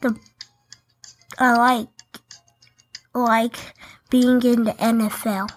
the 0.00 0.16
I 1.38 1.56
like 1.56 1.88
like 3.14 3.56
being 4.10 4.42
in 4.42 4.64
the 4.64 4.72
NFL. 4.72 5.50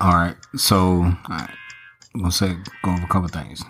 All 0.00 0.14
right. 0.14 0.36
So, 0.56 0.78
all 0.78 1.14
right. 1.28 1.50
I'm 2.14 2.24
to 2.24 2.30
say, 2.30 2.56
go 2.82 2.92
over 2.92 3.04
a 3.04 3.08
couple 3.08 3.28
things. 3.28 3.62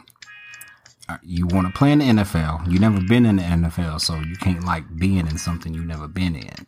You 1.23 1.47
want 1.47 1.67
to 1.67 1.73
play 1.73 1.93
in 1.93 1.99
the 1.99 2.05
NFL. 2.07 2.71
you 2.71 2.79
never 2.79 3.01
been 3.01 3.27
in 3.27 3.37
the 3.37 3.43
NFL, 3.43 4.01
so 4.01 4.17
you 4.17 4.37
can't 4.37 4.65
like 4.65 4.85
being 4.97 5.27
in 5.27 5.39
something 5.39 5.73
you 5.75 5.85
never 5.85 6.09
been 6.09 6.37
in. 6.37 6.67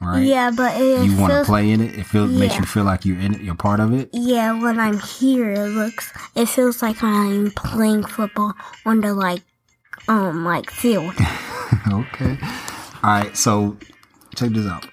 Right? 0.00 0.24
Yeah, 0.26 0.50
but 0.54 0.78
it 0.78 1.06
You 1.06 1.16
want 1.16 1.32
to 1.32 1.44
play 1.44 1.70
in 1.70 1.80
it. 1.80 1.98
It 1.98 2.04
feels 2.04 2.30
makes 2.30 2.56
you 2.58 2.64
feel 2.66 2.84
like 2.84 3.06
you're 3.06 3.18
in 3.18 3.34
it. 3.34 3.40
You're 3.40 3.54
part 3.54 3.80
of 3.80 3.94
it. 3.94 4.10
yeah. 4.12 4.52
When 4.52 4.78
I'm 4.78 4.98
here, 4.98 5.52
it 5.52 5.68
looks 5.68 6.12
it 6.34 6.46
feels 6.46 6.82
like 6.82 7.02
I'm 7.02 7.50
playing 7.52 8.04
football 8.04 8.52
on 8.84 9.00
the 9.00 9.14
like 9.14 9.40
um 10.08 10.44
like 10.44 10.70
field. 10.70 11.14
okay. 11.90 12.38
All 13.02 13.10
right. 13.10 13.34
So 13.36 13.78
check 14.34 14.50
this 14.50 14.66
out. 14.66 14.86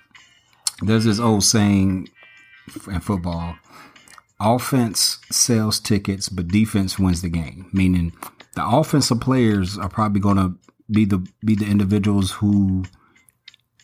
There's 0.81 1.03
this 1.03 1.19
old 1.19 1.43
saying 1.43 2.07
in 2.87 3.01
football: 3.01 3.55
offense 4.39 5.19
sells 5.29 5.81
tickets, 5.81 6.29
but 6.29 6.47
defense 6.47 6.97
wins 6.97 7.21
the 7.21 7.29
game. 7.29 7.69
Meaning, 7.73 8.13
the 8.55 8.65
offensive 8.65 9.19
players 9.19 9.77
are 9.77 9.89
probably 9.89 10.19
going 10.19 10.37
to 10.37 10.53
be 10.91 11.05
the 11.05 11.25
be 11.43 11.55
the 11.55 11.65
individuals 11.65 12.31
who 12.31 12.83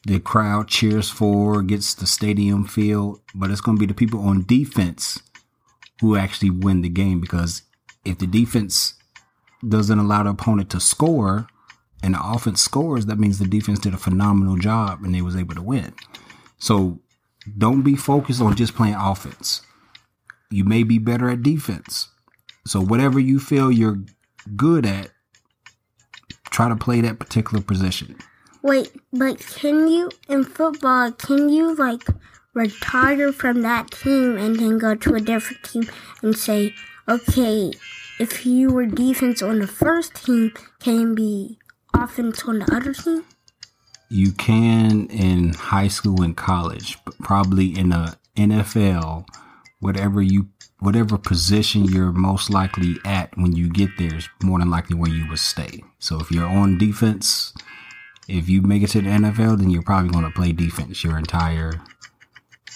the 0.06 0.20
crowd 0.20 0.68
cheers 0.68 1.10
for, 1.10 1.62
gets 1.62 1.94
the 1.94 2.08
stadium 2.08 2.66
filled, 2.66 3.22
but 3.36 3.52
it's 3.52 3.62
going 3.62 3.78
to 3.78 3.80
be 3.80 3.86
the 3.86 3.94
people 3.94 4.22
on 4.22 4.46
defense 4.46 5.22
who 6.02 6.16
actually 6.16 6.50
win 6.50 6.82
the 6.82 6.90
game 6.90 7.20
because 7.20 7.64
if 8.06 8.18
the 8.18 8.28
defense 8.28 8.94
doesn't 9.68 10.00
allow 10.00 10.24
the 10.24 10.30
opponent 10.30 10.70
to 10.70 10.80
score 10.80 11.48
and 12.02 12.14
the 12.14 12.20
offense 12.24 12.62
scores, 12.62 13.08
that 13.08 13.20
means 13.20 13.40
the 13.40 13.46
defense 13.46 13.80
did 13.80 13.94
a 13.94 13.98
phenomenal 13.98 14.56
job 14.56 15.04
and 15.04 15.14
they 15.14 15.22
was 15.22 15.36
able 15.36 15.56
to 15.56 15.62
win. 15.62 15.94
So 16.58 17.00
don't 17.58 17.82
be 17.82 17.96
focused 17.96 18.42
on 18.42 18.56
just 18.56 18.76
playing 18.76 18.96
offense. 18.96 19.62
You 20.50 20.64
may 20.64 20.84
be 20.84 20.98
better 20.98 21.30
at 21.30 21.44
defense. 21.44 22.10
So 22.66 22.82
whatever 22.82 23.20
you 23.20 23.40
feel 23.40 23.72
you're 23.72 24.00
good 24.56 24.86
at, 24.86 25.10
try 26.50 26.70
to 26.70 26.76
play 26.76 27.02
that 27.02 27.20
particular 27.20 27.62
position. 27.64 28.18
Wait, 28.62 28.92
but 29.14 29.40
can 29.40 29.88
you 29.88 30.12
in 30.28 30.44
football? 30.44 31.12
Can 31.12 31.50
you 31.50 31.76
like 31.76 32.04
retire 32.54 33.32
from 33.32 33.62
that 33.62 33.92
team 33.92 34.38
and 34.38 34.58
then 34.58 34.78
go 34.78 34.96
to 34.96 35.16
a 35.16 35.22
different 35.22 35.64
team 35.64 35.84
and 36.22 36.38
say, 36.38 36.74
okay, 37.08 37.72
if 38.20 38.46
you 38.46 38.70
were 38.72 38.86
defense 38.86 39.42
on 39.42 39.60
the 39.60 39.68
first 39.68 40.26
team, 40.26 40.52
can 40.80 41.00
you 41.00 41.16
be 41.16 41.60
offense 41.94 42.44
on 42.44 42.60
the 42.60 42.76
other 42.76 42.94
team? 42.94 43.24
You 44.10 44.32
can 44.34 45.08
in 45.08 45.54
high 45.54 45.88
school 45.88 46.22
and 46.22 46.36
college, 46.36 46.98
but 47.06 47.18
probably 47.20 47.78
in 47.78 47.90
the 47.90 48.18
NFL, 48.36 49.26
whatever 49.80 50.22
you 50.22 50.50
whatever 50.80 51.18
position 51.18 51.84
you're 51.86 52.12
most 52.12 52.50
likely 52.50 52.96
at 53.06 53.36
when 53.38 53.56
you 53.56 53.70
get 53.70 53.90
there 53.98 54.16
is 54.16 54.30
more 54.42 54.60
than 54.60 54.70
likely 54.70 54.96
where 54.96 55.12
you 55.12 55.28
would 55.30 55.40
stay. 55.40 55.84
So 56.00 56.20
if 56.20 56.32
you're 56.32 56.48
on 56.48 56.78
defense, 56.78 57.54
if 58.28 58.48
you 58.48 58.62
make 58.62 58.84
it 58.84 58.90
to 58.92 59.02
the 59.02 59.10
NFL, 59.10 59.58
then 59.60 59.70
you're 59.70 59.82
probably 59.82 60.10
going 60.10 60.26
to 60.26 60.32
play 60.32 60.52
defense 60.52 61.04
your 61.04 61.18
entire 61.18 61.74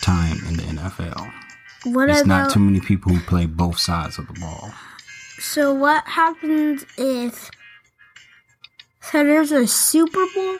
time 0.02 0.38
in 0.48 0.58
the 0.58 0.64
NFL. 0.64 1.32
What 1.86 2.10
It's 2.10 2.22
about 2.22 2.44
not 2.44 2.52
too 2.52 2.60
many 2.60 2.80
people 2.80 3.14
who 3.14 3.20
play 3.22 3.46
both 3.46 3.78
sides 3.78 4.18
of 4.18 4.28
the 4.28 4.34
ball. 4.34 4.72
so? 5.40 5.74
What 5.74 6.06
happens 6.06 6.86
if 6.98 7.52
so 9.02 9.24
there's 9.24 9.52
a 9.52 9.68
Super 9.68 10.26
Bowl? 10.34 10.58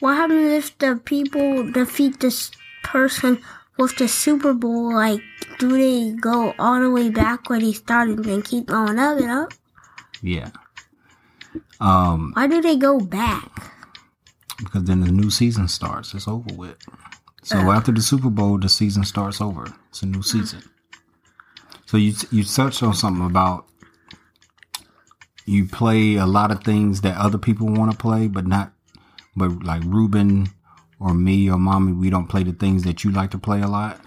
What 0.00 0.16
happens 0.16 0.52
if 0.52 0.78
the 0.78 1.00
people 1.04 1.70
defeat 1.70 2.20
this 2.20 2.50
person 2.82 3.42
with 3.78 3.96
the 3.96 4.08
Super 4.08 4.52
Bowl? 4.52 4.94
Like, 4.94 5.20
do 5.58 5.70
they 5.70 6.12
go 6.12 6.54
all 6.58 6.80
the 6.80 6.90
way 6.90 7.10
back 7.10 7.48
where 7.48 7.60
they 7.60 7.72
started 7.72 8.26
and 8.26 8.44
keep 8.44 8.66
going 8.66 8.98
up 8.98 9.18
and 9.18 9.30
up? 9.30 9.52
Yeah. 10.22 10.50
Um, 11.80 12.32
Why 12.34 12.46
do 12.46 12.60
they 12.60 12.76
go 12.76 12.98
back? 13.00 13.68
because 14.58 14.84
then 14.84 15.00
the 15.00 15.10
new 15.10 15.30
season 15.30 15.68
starts. 15.68 16.14
It's 16.14 16.28
over 16.28 16.52
with. 16.54 16.76
So 17.42 17.56
after 17.70 17.92
the 17.92 18.02
Super 18.02 18.28
Bowl, 18.28 18.58
the 18.58 18.68
season 18.68 19.04
starts 19.04 19.40
over. 19.40 19.72
It's 19.88 20.02
a 20.02 20.06
new 20.06 20.22
season. 20.22 20.62
So 21.86 21.96
you 21.96 22.14
you 22.30 22.44
touched 22.44 22.82
on 22.82 22.92
something 22.92 23.24
about 23.24 23.66
you 25.46 25.66
play 25.66 26.16
a 26.16 26.26
lot 26.26 26.50
of 26.50 26.62
things 26.62 27.00
that 27.02 27.16
other 27.16 27.38
people 27.38 27.68
want 27.68 27.90
to 27.90 27.96
play, 27.96 28.28
but 28.28 28.46
not, 28.46 28.72
but 29.34 29.62
like 29.62 29.82
Ruben 29.84 30.48
or 31.00 31.14
me 31.14 31.50
or 31.50 31.58
mommy, 31.58 31.92
we 31.92 32.10
don't 32.10 32.28
play 32.28 32.42
the 32.42 32.52
things 32.52 32.84
that 32.84 33.04
you 33.04 33.10
like 33.12 33.30
to 33.30 33.38
play 33.38 33.60
a 33.62 33.68
lot. 33.68 34.00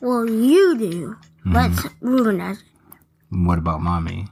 Well, 0.00 0.28
you 0.28 0.76
do, 0.78 1.16
but 1.44 1.70
Ruben 2.00 2.38
doesn't. 2.38 2.64
What 3.30 3.58
about 3.58 3.80
mommy? 3.80 4.28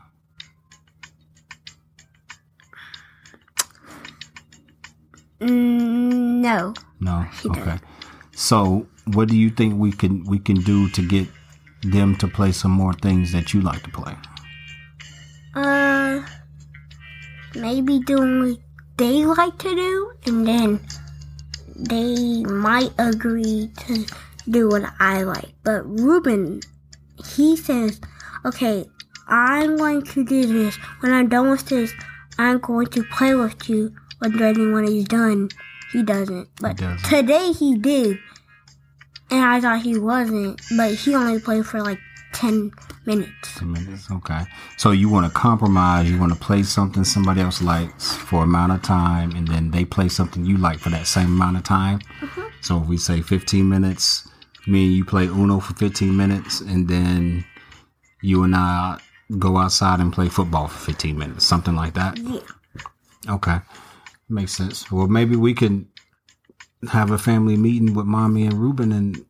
Mm, 5.40 6.40
no. 6.40 6.75
No. 7.00 7.26
She 7.40 7.49
okay. 7.49 7.78
So, 8.32 8.87
what 9.06 9.28
do 9.28 9.37
you 9.37 9.50
think 9.50 9.78
we 9.78 9.92
can 9.92 10.25
we 10.25 10.38
can 10.38 10.56
do 10.56 10.88
to 10.90 11.06
get 11.06 11.28
them 11.82 12.16
to 12.16 12.28
play 12.28 12.52
some 12.52 12.70
more 12.70 12.92
things 12.92 13.32
that 13.32 13.52
you 13.52 13.61
like 13.61 13.82
to 13.82 13.90
play? 13.90 14.16
Uh, 15.54 16.23
maybe 17.54 18.00
doing 18.00 18.40
what 18.40 18.58
they 18.96 19.25
like 19.25 19.58
to 19.58 19.75
do, 19.75 20.12
and 20.26 20.46
then 20.46 20.80
they 21.76 22.43
might 22.43 22.93
agree 22.99 23.71
to 23.87 24.07
do 24.49 24.69
what 24.69 24.85
I 25.00 25.23
like. 25.23 25.54
But 25.62 25.87
Ruben, 25.87 26.61
he 27.25 27.57
says, 27.57 28.00
okay, 28.45 28.87
I'm 29.26 29.76
going 29.76 30.02
to 30.02 30.25
do 30.25 30.47
this. 30.47 30.76
When 31.00 31.12
I'm 31.12 31.28
done 31.28 31.50
with 31.50 31.66
this, 31.66 31.93
I'm 32.38 32.59
going 32.59 32.87
to 32.88 33.04
play 33.04 33.35
with 33.35 33.69
you. 33.69 33.95
But 34.21 34.37
then 34.38 34.73
when 34.73 34.87
he's 34.87 35.07
done, 35.07 35.50
he 35.93 36.02
doesn't. 36.02 36.49
But 36.61 36.76
doesn't. 36.76 37.09
today 37.09 37.52
he 37.52 37.76
did. 37.76 38.19
And 39.31 39.43
I 39.45 39.61
thought 39.61 39.83
he 39.83 39.99
wasn't, 39.99 40.61
but 40.76 40.95
he 40.95 41.14
only 41.14 41.40
played 41.40 41.66
for 41.66 41.83
like 41.83 41.99
10 42.34 42.72
minutes. 43.06 43.58
Ten 43.58 43.72
minutes. 43.72 44.10
Okay. 44.10 44.42
So 44.76 44.90
you 44.90 45.08
want 45.08 45.26
to 45.26 45.32
compromise. 45.32 46.10
You 46.10 46.18
want 46.18 46.32
to 46.32 46.38
play 46.38 46.62
something 46.62 47.04
somebody 47.04 47.40
else 47.40 47.62
likes 47.62 48.12
for 48.14 48.44
amount 48.44 48.72
of 48.72 48.82
time, 48.82 49.34
and 49.36 49.46
then 49.48 49.70
they 49.70 49.84
play 49.84 50.08
something 50.08 50.44
you 50.44 50.56
like 50.58 50.78
for 50.78 50.90
that 50.90 51.06
same 51.06 51.26
amount 51.26 51.56
of 51.56 51.62
time. 51.62 52.00
Mm-hmm. 52.20 52.42
So 52.60 52.80
if 52.82 52.88
we 52.88 52.96
say 52.96 53.22
15 53.22 53.68
minutes, 53.68 54.28
me 54.66 54.86
and 54.86 54.94
you 54.94 55.04
play 55.04 55.26
Uno 55.26 55.60
for 55.60 55.74
15 55.74 56.16
minutes, 56.16 56.60
and 56.60 56.88
then 56.88 57.44
you 58.20 58.42
and 58.42 58.54
I 58.54 58.98
go 59.38 59.56
outside 59.56 60.00
and 60.00 60.12
play 60.12 60.28
football 60.28 60.68
for 60.68 60.78
15 60.92 61.18
minutes, 61.18 61.44
something 61.44 61.74
like 61.74 61.94
that. 61.94 62.18
Yeah. 62.18 62.40
Okay. 63.28 63.58
Makes 64.28 64.52
sense. 64.52 64.90
Well, 64.90 65.06
maybe 65.06 65.36
we 65.36 65.54
can 65.54 65.88
have 66.90 67.10
a 67.10 67.18
family 67.18 67.56
meeting 67.56 67.94
with 67.94 68.06
mommy 68.06 68.44
and 68.44 68.54
Ruben 68.54 68.92
and 68.92 69.24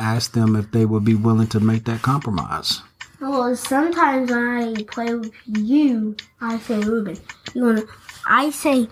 ask 0.00 0.32
them 0.32 0.56
if 0.56 0.70
they 0.70 0.84
would 0.84 1.04
be 1.04 1.14
willing 1.14 1.48
to 1.48 1.60
make 1.60 1.84
that 1.84 2.02
compromise. 2.02 2.80
Well, 3.20 3.54
sometimes 3.54 4.30
when 4.30 4.78
I 4.78 4.82
play 4.84 5.14
with 5.14 5.34
you, 5.46 6.16
I 6.40 6.58
say 6.58 6.78
Ruben. 6.78 7.18
You 7.54 7.64
wanna? 7.64 7.82
I 8.26 8.50
say 8.50 8.88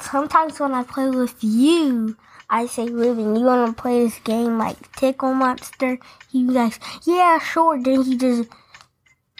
sometimes 0.00 0.58
when 0.58 0.72
I 0.72 0.82
play 0.82 1.08
with 1.08 1.36
you, 1.42 2.16
I 2.48 2.66
say 2.66 2.88
Ruben. 2.88 3.36
You 3.36 3.44
wanna 3.44 3.72
play 3.72 4.04
this 4.04 4.18
game 4.20 4.58
like 4.58 4.90
Tickle 4.96 5.34
Monster? 5.34 5.98
He 6.30 6.44
like, 6.44 6.80
yeah, 7.04 7.38
sure. 7.38 7.80
Then 7.80 8.02
he 8.02 8.16
just 8.16 8.48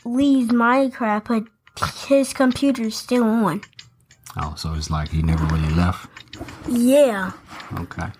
leaves 0.04 0.50
Minecraft, 0.50 1.24
but 1.26 1.44
his 2.06 2.32
computer's 2.32 2.96
still 2.96 3.24
on. 3.24 3.62
Oh, 4.36 4.54
so 4.56 4.74
it's 4.74 4.90
like 4.90 5.08
he 5.08 5.22
never 5.22 5.44
really 5.46 5.74
left. 5.74 6.08
Yeah. 6.68 7.32
Okay. 7.78 8.10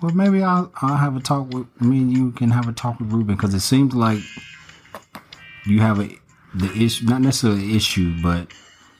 Well, 0.00 0.14
maybe 0.14 0.42
I'll 0.42 0.70
I'll 0.76 0.96
have 0.96 1.16
a 1.16 1.20
talk 1.20 1.52
with 1.52 1.66
me 1.80 1.98
and 1.98 2.16
you 2.16 2.30
can 2.32 2.50
have 2.50 2.68
a 2.68 2.72
talk 2.72 3.00
with 3.00 3.10
Ruben 3.10 3.34
because 3.34 3.54
it 3.54 3.60
seems 3.60 3.94
like 3.94 4.20
you 5.66 5.80
have 5.80 6.00
a 6.00 6.10
the 6.54 6.72
issue, 6.72 7.06
not 7.06 7.20
necessarily 7.20 7.76
issue, 7.76 8.14
but 8.22 8.48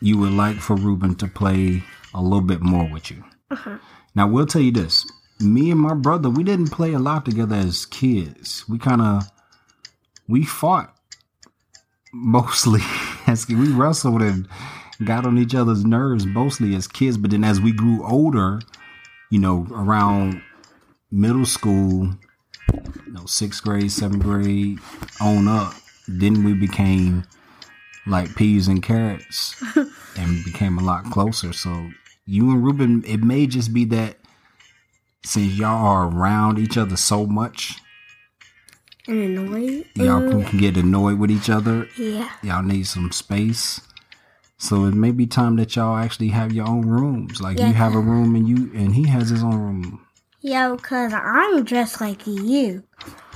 you 0.00 0.18
would 0.18 0.32
like 0.32 0.56
for 0.56 0.76
Ruben 0.76 1.14
to 1.16 1.26
play 1.26 1.82
a 2.14 2.20
little 2.20 2.42
bit 2.42 2.60
more 2.60 2.88
with 2.90 3.10
you. 3.10 3.24
Uh-huh. 3.50 3.78
Now, 4.14 4.28
we'll 4.28 4.46
tell 4.46 4.62
you 4.62 4.72
this: 4.72 5.06
me 5.40 5.70
and 5.70 5.80
my 5.80 5.94
brother, 5.94 6.28
we 6.30 6.44
didn't 6.44 6.70
play 6.70 6.92
a 6.92 6.98
lot 6.98 7.24
together 7.24 7.56
as 7.56 7.86
kids. 7.86 8.64
We 8.68 8.78
kind 8.78 9.00
of 9.00 9.30
we 10.28 10.44
fought 10.44 10.94
mostly 12.12 12.80
as 13.26 13.48
we 13.48 13.72
wrestled 13.72 14.22
and 14.22 14.48
got 15.04 15.24
on 15.24 15.38
each 15.38 15.54
other's 15.54 15.84
nerves 15.84 16.26
mostly 16.26 16.74
as 16.74 16.88
kids. 16.88 17.16
But 17.16 17.30
then 17.30 17.44
as 17.44 17.60
we 17.60 17.72
grew 17.72 18.04
older, 18.04 18.60
you 19.30 19.38
know, 19.38 19.66
around 19.70 20.42
middle 21.10 21.46
school, 21.46 22.10
you 23.06 23.12
know, 23.12 23.24
sixth 23.26 23.62
grade, 23.62 23.90
seventh 23.90 24.22
grade, 24.22 24.78
on 25.20 25.48
up, 25.48 25.74
then 26.06 26.44
we 26.44 26.52
became 26.54 27.24
like 28.06 28.34
peas 28.36 28.68
and 28.68 28.82
carrots 28.82 29.62
and 30.16 30.44
became 30.44 30.78
a 30.78 30.82
lot 30.82 31.04
closer. 31.10 31.52
So 31.52 31.90
you 32.26 32.50
and 32.50 32.64
Ruben, 32.64 33.04
it 33.06 33.22
may 33.22 33.46
just 33.46 33.72
be 33.72 33.84
that 33.86 34.16
since 35.24 35.52
y'all 35.58 35.84
are 35.84 36.08
around 36.08 36.58
each 36.58 36.76
other 36.78 36.96
so 36.96 37.26
much, 37.26 37.80
And 39.06 39.38
annoyed. 39.38 39.86
y'all 39.94 40.20
can, 40.28 40.44
can 40.44 40.58
get 40.58 40.76
annoyed 40.76 41.18
with 41.18 41.30
each 41.30 41.50
other. 41.50 41.88
yeah. 41.98 42.30
Y'all 42.42 42.62
need 42.62 42.86
some 42.86 43.10
space. 43.12 43.80
So 44.60 44.86
it 44.86 44.94
may 44.94 45.12
be 45.12 45.26
time 45.26 45.56
that 45.56 45.76
y'all 45.76 45.96
actually 45.96 46.28
have 46.28 46.52
your 46.52 46.66
own 46.66 46.82
rooms. 46.86 47.40
Like 47.40 47.58
Yeah. 47.58 47.68
you 47.68 47.74
have 47.74 47.94
a 47.94 48.00
room 48.00 48.34
and 48.34 48.48
you 48.48 48.70
and 48.74 48.94
he 48.94 49.06
has 49.06 49.28
his 49.30 49.42
own 49.42 49.56
room. 49.56 50.04
Yeah, 50.40 50.74
because 50.76 51.12
I'm 51.12 51.64
just 51.64 52.00
like 52.00 52.26
you. 52.26 52.84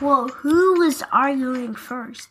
Well, 0.01 0.29
who 0.29 0.81
was 0.81 1.03
arguing 1.13 1.75
first? 1.75 2.29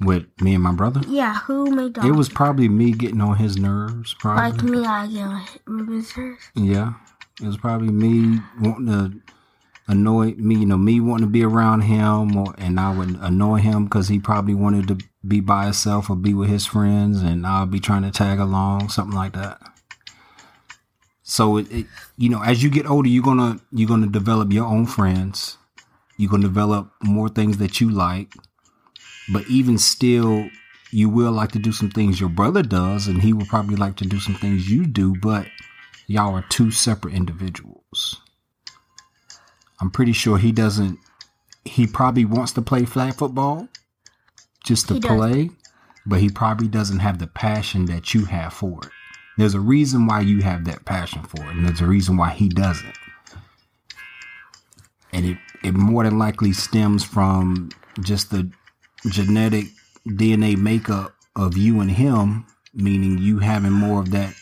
With 0.00 0.24
me 0.40 0.54
and 0.54 0.62
my 0.62 0.72
brother. 0.72 1.00
Yeah, 1.06 1.34
who 1.40 1.70
made 1.70 1.94
the 1.94 2.06
It 2.06 2.12
was 2.12 2.28
probably 2.28 2.68
me 2.68 2.92
getting 2.92 3.20
on 3.20 3.36
his 3.36 3.56
nerves, 3.56 4.14
probably. 4.14 4.50
like 4.50 4.62
me? 4.62 4.84
I 4.84 5.06
get 5.06 5.22
on 5.22 5.46
Ruben's 5.66 6.10
first. 6.10 6.50
Yeah. 6.54 6.94
It 7.40 7.46
was 7.46 7.56
probably 7.56 7.88
me 7.92 8.40
wanting 8.60 8.86
to 8.86 9.20
annoy 9.88 10.34
me, 10.34 10.56
you 10.56 10.66
know, 10.66 10.76
me 10.76 11.00
wanting 11.00 11.26
to 11.26 11.30
be 11.30 11.42
around 11.44 11.82
him 11.82 12.36
or 12.36 12.54
and 12.58 12.78
I 12.78 12.96
would 12.96 13.16
annoy 13.20 13.58
him 13.58 13.84
because 13.84 14.08
he 14.08 14.18
probably 14.18 14.54
wanted 14.54 14.88
to 14.88 14.98
be 15.26 15.40
by 15.40 15.64
himself 15.64 16.10
or 16.10 16.16
be 16.16 16.34
with 16.34 16.48
his 16.48 16.66
friends 16.66 17.22
and 17.22 17.46
I'll 17.46 17.66
be 17.66 17.80
trying 17.80 18.02
to 18.02 18.10
tag 18.10 18.38
along, 18.38 18.90
something 18.90 19.16
like 19.16 19.32
that. 19.32 19.60
So 21.22 21.58
it, 21.58 21.70
it 21.70 21.86
you 22.16 22.28
know, 22.28 22.42
as 22.42 22.62
you 22.62 22.70
get 22.70 22.86
older 22.86 23.08
you're 23.08 23.22
gonna 23.22 23.60
you're 23.70 23.88
gonna 23.88 24.06
develop 24.06 24.52
your 24.52 24.66
own 24.66 24.86
friends. 24.86 25.58
You're 26.16 26.30
gonna 26.30 26.42
develop 26.42 26.92
more 27.02 27.28
things 27.28 27.58
that 27.58 27.80
you 27.80 27.90
like. 27.90 28.34
But 29.32 29.46
even 29.48 29.78
still 29.78 30.48
you 30.90 31.08
will 31.08 31.32
like 31.32 31.52
to 31.52 31.58
do 31.58 31.72
some 31.72 31.90
things 31.90 32.20
your 32.20 32.28
brother 32.28 32.62
does 32.62 33.08
and 33.08 33.22
he 33.22 33.32
will 33.32 33.46
probably 33.46 33.76
like 33.76 33.96
to 33.96 34.04
do 34.04 34.20
some 34.20 34.34
things 34.34 34.70
you 34.70 34.86
do, 34.86 35.14
but 35.16 35.46
y'all 36.06 36.34
are 36.34 36.44
two 36.50 36.70
separate 36.70 37.14
individuals. 37.14 38.20
I'm 39.80 39.90
pretty 39.90 40.12
sure 40.12 40.38
he 40.38 40.52
doesn't. 40.52 40.98
He 41.64 41.86
probably 41.86 42.24
wants 42.24 42.52
to 42.52 42.62
play 42.62 42.84
flag 42.84 43.14
football 43.14 43.68
just 44.64 44.88
to 44.88 44.94
He 44.94 45.00
does. 45.00 45.10
play, 45.10 45.50
but 46.04 46.20
he 46.20 46.28
probably 46.28 46.68
doesn't 46.68 46.98
have 46.98 47.18
the 47.18 47.26
passion 47.26 47.86
that 47.86 48.12
you 48.14 48.26
have 48.26 48.52
for 48.52 48.80
it. 48.82 48.90
There's 49.38 49.54
a 49.54 49.60
reason 49.60 50.06
why 50.06 50.20
you 50.20 50.42
have 50.42 50.64
that 50.66 50.84
passion 50.84 51.22
for 51.22 51.42
it, 51.44 51.56
and 51.56 51.66
there's 51.66 51.80
a 51.80 51.86
reason 51.86 52.16
why 52.16 52.30
he 52.30 52.48
doesn't. 52.48 52.96
And 55.12 55.26
it, 55.26 55.38
it 55.62 55.74
more 55.74 56.04
than 56.04 56.18
likely 56.18 56.52
stems 56.52 57.04
from 57.04 57.70
just 58.00 58.30
the 58.30 58.50
genetic 59.08 59.66
DNA 60.06 60.56
makeup 60.56 61.14
of 61.36 61.56
you 61.56 61.80
and 61.80 61.90
him, 61.90 62.46
meaning 62.74 63.18
you 63.18 63.38
having 63.38 63.72
more 63.72 64.00
of 64.00 64.10
that 64.10 64.34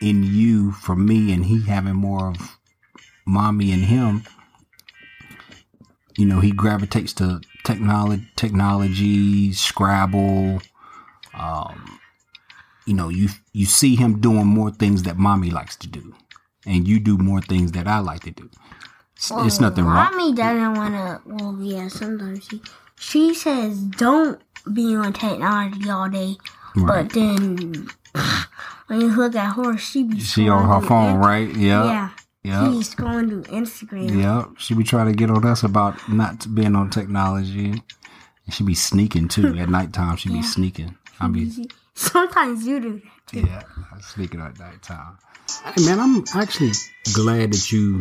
in 0.00 0.22
you 0.22 0.72
from 0.72 1.06
me 1.06 1.32
and 1.32 1.44
he 1.44 1.62
having 1.62 1.94
more 1.94 2.30
of 2.30 2.58
mommy 3.26 3.70
and 3.70 3.84
him 3.84 4.24
you 6.16 6.24
know 6.24 6.40
he 6.40 6.50
gravitates 6.50 7.12
to 7.12 7.40
technology 7.64 8.26
technology 8.34 9.52
scrabble 9.52 10.60
um 11.34 11.99
you 12.90 12.96
know 12.96 13.08
you 13.08 13.28
you 13.52 13.66
see 13.66 13.94
him 13.94 14.20
doing 14.20 14.46
more 14.46 14.72
things 14.72 15.04
that 15.04 15.16
mommy 15.16 15.50
likes 15.50 15.76
to 15.76 15.86
do. 15.86 16.12
And 16.66 16.86
you 16.86 16.98
do 17.00 17.16
more 17.16 17.40
things 17.40 17.72
that 17.72 17.86
i 17.86 17.98
like 18.00 18.22
to 18.24 18.32
do. 18.32 18.50
It's, 19.16 19.30
it's 19.46 19.60
nothing 19.60 19.84
wrong. 19.84 20.10
Mommy 20.10 20.34
doesn't 20.34 20.74
want 20.74 20.94
to. 20.94 21.20
Well, 21.24 21.56
yeah, 21.60 21.86
sometimes 21.88 22.44
she 22.48 22.60
she 22.98 23.32
says 23.34 23.78
don't 24.04 24.40
be 24.74 24.94
on 24.96 25.12
technology 25.12 25.88
all 25.88 26.08
day, 26.10 26.36
Right. 26.74 27.04
but 27.04 27.12
then 27.14 27.88
when 28.88 29.00
you 29.00 29.16
look 29.16 29.36
at 29.36 29.54
her, 29.54 29.78
she 29.78 30.02
be 30.02 30.18
she 30.18 30.48
on 30.48 30.66
her 30.68 30.86
phone 30.86 31.12
through 31.14 31.22
right? 31.30 31.56
Yeah. 31.56 31.84
Yeah, 31.84 32.08
yeah 32.42 32.72
she's 32.72 32.92
scrolling 32.94 33.28
through 33.30 33.44
Instagram. 33.60 34.20
yeah 34.20 34.46
she 34.58 34.74
be 34.74 34.82
trying 34.82 35.06
to 35.06 35.12
get 35.14 35.30
on 35.30 35.46
us 35.46 35.62
about 35.62 35.94
not 36.08 36.52
being 36.54 36.74
on 36.74 36.90
technology. 36.90 37.70
And 38.46 38.54
she 38.54 38.64
be 38.64 38.74
sneaking 38.74 39.28
too 39.28 39.56
at 39.58 39.68
nighttime. 39.68 40.16
She 40.16 40.28
be 40.30 40.42
sneaking. 40.42 40.96
I 41.20 41.28
be 41.28 41.68
Sometimes 42.12 42.66
you 42.66 42.80
do 42.80 42.92
that 43.00 43.26
too. 43.26 43.40
Yeah, 43.40 43.62
I'm 43.92 44.00
speaking 44.00 44.40
at 44.40 44.56
that 44.56 44.80
time. 44.82 45.18
Hey 45.64 45.84
man, 45.84 46.00
I'm 46.00 46.24
actually 46.34 46.72
glad 47.12 47.52
that 47.52 47.70
you 47.70 48.00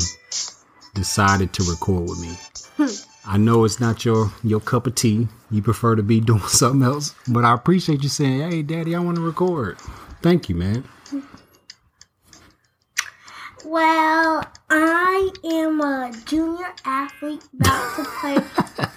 decided 0.93 1.51
to 1.53 1.63
record 1.63 2.03
with 2.03 2.21
me. 2.21 2.33
Hmm. 2.77 3.29
I 3.29 3.35
know 3.35 3.65
it's 3.65 3.81
not 3.81 4.05
your 4.05 4.31
your 4.41 4.61
cup 4.61 4.87
of 4.87 4.95
tea. 4.95 5.27
You 5.51 5.61
prefer 5.61 5.97
to 5.97 6.03
be 6.03 6.21
doing 6.31 6.39
something 6.43 6.81
else, 6.81 7.13
but 7.27 7.43
I 7.43 7.53
appreciate 7.53 8.01
you 8.01 8.07
saying, 8.07 8.49
"Hey, 8.49 8.61
Daddy, 8.61 8.95
I 8.95 8.99
want 8.99 9.17
to 9.17 9.21
record." 9.21 9.77
Thank 10.21 10.47
you, 10.47 10.55
man. 10.55 10.85
Well, 13.65 14.45
I 14.71 15.31
am 15.45 15.81
a 15.81 16.11
junior 16.25 16.71
athlete 16.85 17.43
about 17.59 17.95
to 17.95 18.03
play 18.03 18.37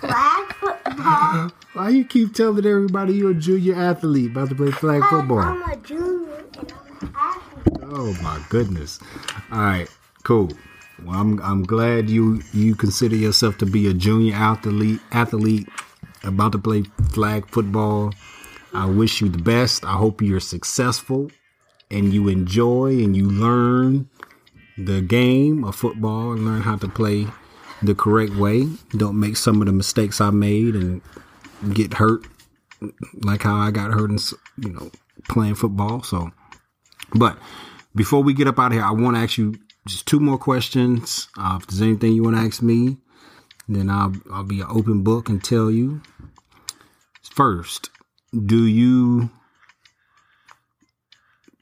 flag 0.01 0.55
football. 0.55 1.51
Why 1.73 1.89
you 1.89 2.05
keep 2.05 2.35
telling 2.35 2.67
everybody 2.67 3.15
you're 3.15 3.31
a 3.31 3.35
junior 3.35 3.75
athlete 3.75 4.33
about 4.33 4.51
to 4.51 4.55
play 4.55 4.71
flag 4.71 5.03
um, 5.03 5.09
football? 5.09 5.39
I'm 5.39 5.63
a 5.63 5.77
junior 5.79 6.45
and 6.59 6.73
I'm 6.73 7.09
an 7.09 7.15
athlete. 7.17 7.79
Oh 7.85 8.13
my 8.23 8.45
goodness! 8.51 9.01
All 9.51 9.61
right, 9.61 9.89
cool. 10.25 10.51
Well, 11.05 11.19
I'm 11.19 11.41
I'm 11.41 11.63
glad 11.63 12.11
you 12.11 12.43
you 12.53 12.75
consider 12.75 13.17
yourself 13.17 13.57
to 13.59 13.67
be 13.67 13.89
a 13.89 13.95
junior 13.95 14.35
athlete 14.35 15.01
athlete 15.11 15.69
about 16.23 16.53
to 16.53 16.59
play 16.59 16.83
flag 17.13 17.49
football. 17.49 18.13
I 18.75 18.87
wish 18.87 19.23
you 19.23 19.31
the 19.31 19.43
best. 19.43 19.85
I 19.85 19.93
hope 19.93 20.21
you're 20.21 20.41
successful 20.41 21.31
and 21.91 22.13
you 22.13 22.29
enjoy 22.29 23.03
and 23.03 23.17
you 23.17 23.29
learn 23.29 24.09
the 24.77 25.01
game 25.01 25.65
of 25.65 25.77
football 25.77 26.33
and 26.33 26.45
learn 26.45 26.63
how 26.63 26.77
to 26.77 26.89
play 26.89 27.27
the 27.83 27.95
correct 27.95 28.35
way. 28.37 28.69
Don't 28.97 29.19
make 29.19 29.37
some 29.37 29.61
of 29.61 29.67
the 29.67 29.73
mistakes 29.73 30.21
I 30.21 30.31
made 30.31 30.75
and 30.75 31.03
get 31.73 31.95
hurt 31.95 32.27
like 33.23 33.43
how 33.43 33.55
I 33.55 33.71
got 33.71 33.93
hurt 33.93 34.11
in 34.11 34.19
you 34.59 34.73
know 34.73 34.91
playing 35.29 35.55
football. 35.55 36.03
So, 36.03 36.31
but 37.15 37.39
before 37.95 38.23
we 38.23 38.35
get 38.35 38.47
up 38.47 38.59
out 38.59 38.69
of 38.69 38.73
here, 38.73 38.83
I 38.83 38.91
want 38.93 39.17
to 39.17 39.23
ask 39.23 39.39
you 39.39 39.55
just 39.87 40.07
two 40.07 40.21
more 40.21 40.39
questions. 40.39 41.29
Uh, 41.37 41.59
if 41.61 41.67
there's 41.67 41.83
anything 41.83 42.13
you 42.13 42.23
want 42.23 42.37
to 42.37 42.43
ask 42.43 42.63
me, 42.63 42.99
then 43.69 43.91
I'll 43.91 44.15
I'll 44.33 44.45
be 44.45 44.61
an 44.61 44.69
open 44.71 45.03
book 45.03 45.29
and 45.29 45.43
tell 45.43 45.71
you. 45.71 46.03
First, 47.23 47.91
do 48.47 48.67
you 48.67 49.31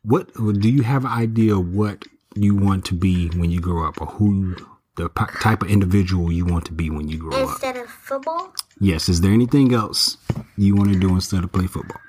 what 0.02 0.32
do 0.34 0.68
you 0.68 0.82
have 0.82 1.04
an 1.04 1.12
idea 1.12 1.58
what 1.58 2.04
you 2.34 2.54
want 2.54 2.84
to 2.86 2.94
be 2.94 3.28
when 3.30 3.50
you 3.50 3.60
grow 3.60 3.86
up, 3.86 4.00
or 4.00 4.06
who 4.06 4.56
the 4.96 5.08
type 5.40 5.62
of 5.62 5.70
individual 5.70 6.30
you 6.32 6.44
want 6.44 6.64
to 6.66 6.72
be 6.72 6.90
when 6.90 7.08
you 7.08 7.18
grow 7.18 7.32
up? 7.44 7.48
Instead 7.50 7.76
of 7.76 7.88
football, 7.88 8.52
Yes. 8.82 9.08
Is 9.10 9.20
there 9.20 9.32
anything 9.32 9.74
else 9.74 10.16
you 10.56 10.74
want 10.74 10.90
to 10.92 10.98
do 10.98 11.10
instead 11.10 11.44
of 11.44 11.52
play 11.52 11.66
football? 11.66 12.00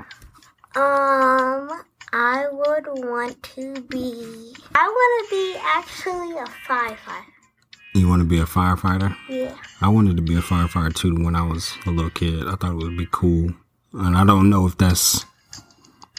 um, 0.76 1.70
I 2.14 2.46
would 2.52 2.86
want 3.06 3.42
to 3.56 3.82
be. 3.84 4.54
I 4.76 4.88
want 4.88 5.30
to 5.30 5.36
be 5.36 5.60
actually 5.64 6.38
a 6.38 6.46
firefighter. 6.68 7.26
You 7.94 8.08
want 8.08 8.22
to 8.22 8.26
be 8.28 8.40
a 8.40 8.46
firefighter? 8.46 9.16
Yeah. 9.28 9.56
I 9.82 9.90
wanted 9.90 10.16
to 10.16 10.22
be 10.22 10.36
a 10.36 10.42
firefighter 10.42 10.94
too 10.96 11.16
when 11.24 11.36
I 11.36 11.42
was 11.46 11.74
a 11.86 11.90
little 11.90 12.10
kid. 12.12 12.48
I 12.48 12.56
thought 12.56 12.72
it 12.72 12.76
would 12.84 12.98
be 12.98 13.08
cool. 13.12 13.54
And 13.94 14.16
I 14.18 14.24
don't 14.26 14.50
know 14.50 14.66
if 14.66 14.78
that's, 14.78 15.26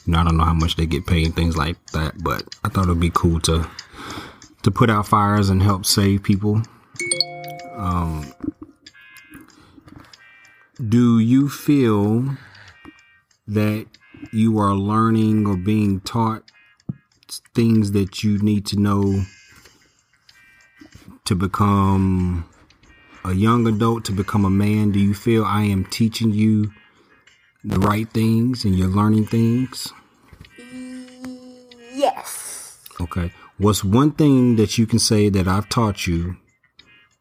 you 0.05 0.13
know, 0.13 0.19
I 0.19 0.25
don't 0.25 0.37
know 0.37 0.45
how 0.45 0.53
much 0.53 0.77
they 0.77 0.85
get 0.85 1.07
paid 1.07 1.25
and 1.25 1.35
things 1.35 1.57
like 1.57 1.77
that, 1.93 2.23
but 2.23 2.43
I 2.63 2.69
thought 2.69 2.85
it 2.85 2.89
would 2.89 3.01
be 3.01 3.11
cool 3.15 3.41
to, 3.41 3.67
to 4.63 4.71
put 4.71 4.91
out 4.91 5.07
fires 5.07 5.49
and 5.49 5.63
help 5.63 5.85
save 5.85 6.23
people. 6.23 6.63
Um, 7.75 8.33
do 10.89 11.19
you 11.19 11.49
feel 11.49 12.37
that 13.47 13.87
you 14.33 14.59
are 14.59 14.75
learning 14.75 15.47
or 15.47 15.57
being 15.57 16.01
taught 16.01 16.45
things 17.55 17.93
that 17.93 18.23
you 18.23 18.39
need 18.39 18.67
to 18.67 18.79
know 18.79 19.25
to 21.25 21.35
become 21.35 22.49
a 23.25 23.33
young 23.33 23.67
adult 23.67 24.05
to 24.07 24.13
become 24.13 24.45
a 24.45 24.51
man, 24.51 24.91
do 24.91 24.99
you 24.99 25.15
feel 25.15 25.45
I 25.45 25.63
am 25.63 25.85
teaching 25.85 26.33
you 26.33 26.73
the 27.65 27.79
right 27.79 28.11
things 28.11 28.65
and 28.65 28.77
you're 28.77 28.89
learning 28.89 29.27
things? 29.27 29.93
Yes. 31.95 32.79
Okay. 33.01 33.33
What's 33.63 33.85
one 33.85 34.11
thing 34.11 34.57
that 34.57 34.77
you 34.77 34.89
can 34.89 34.99
say 34.99 35.29
that 35.29 35.47
I've 35.47 35.69
taught 35.69 36.09
you 36.09 36.37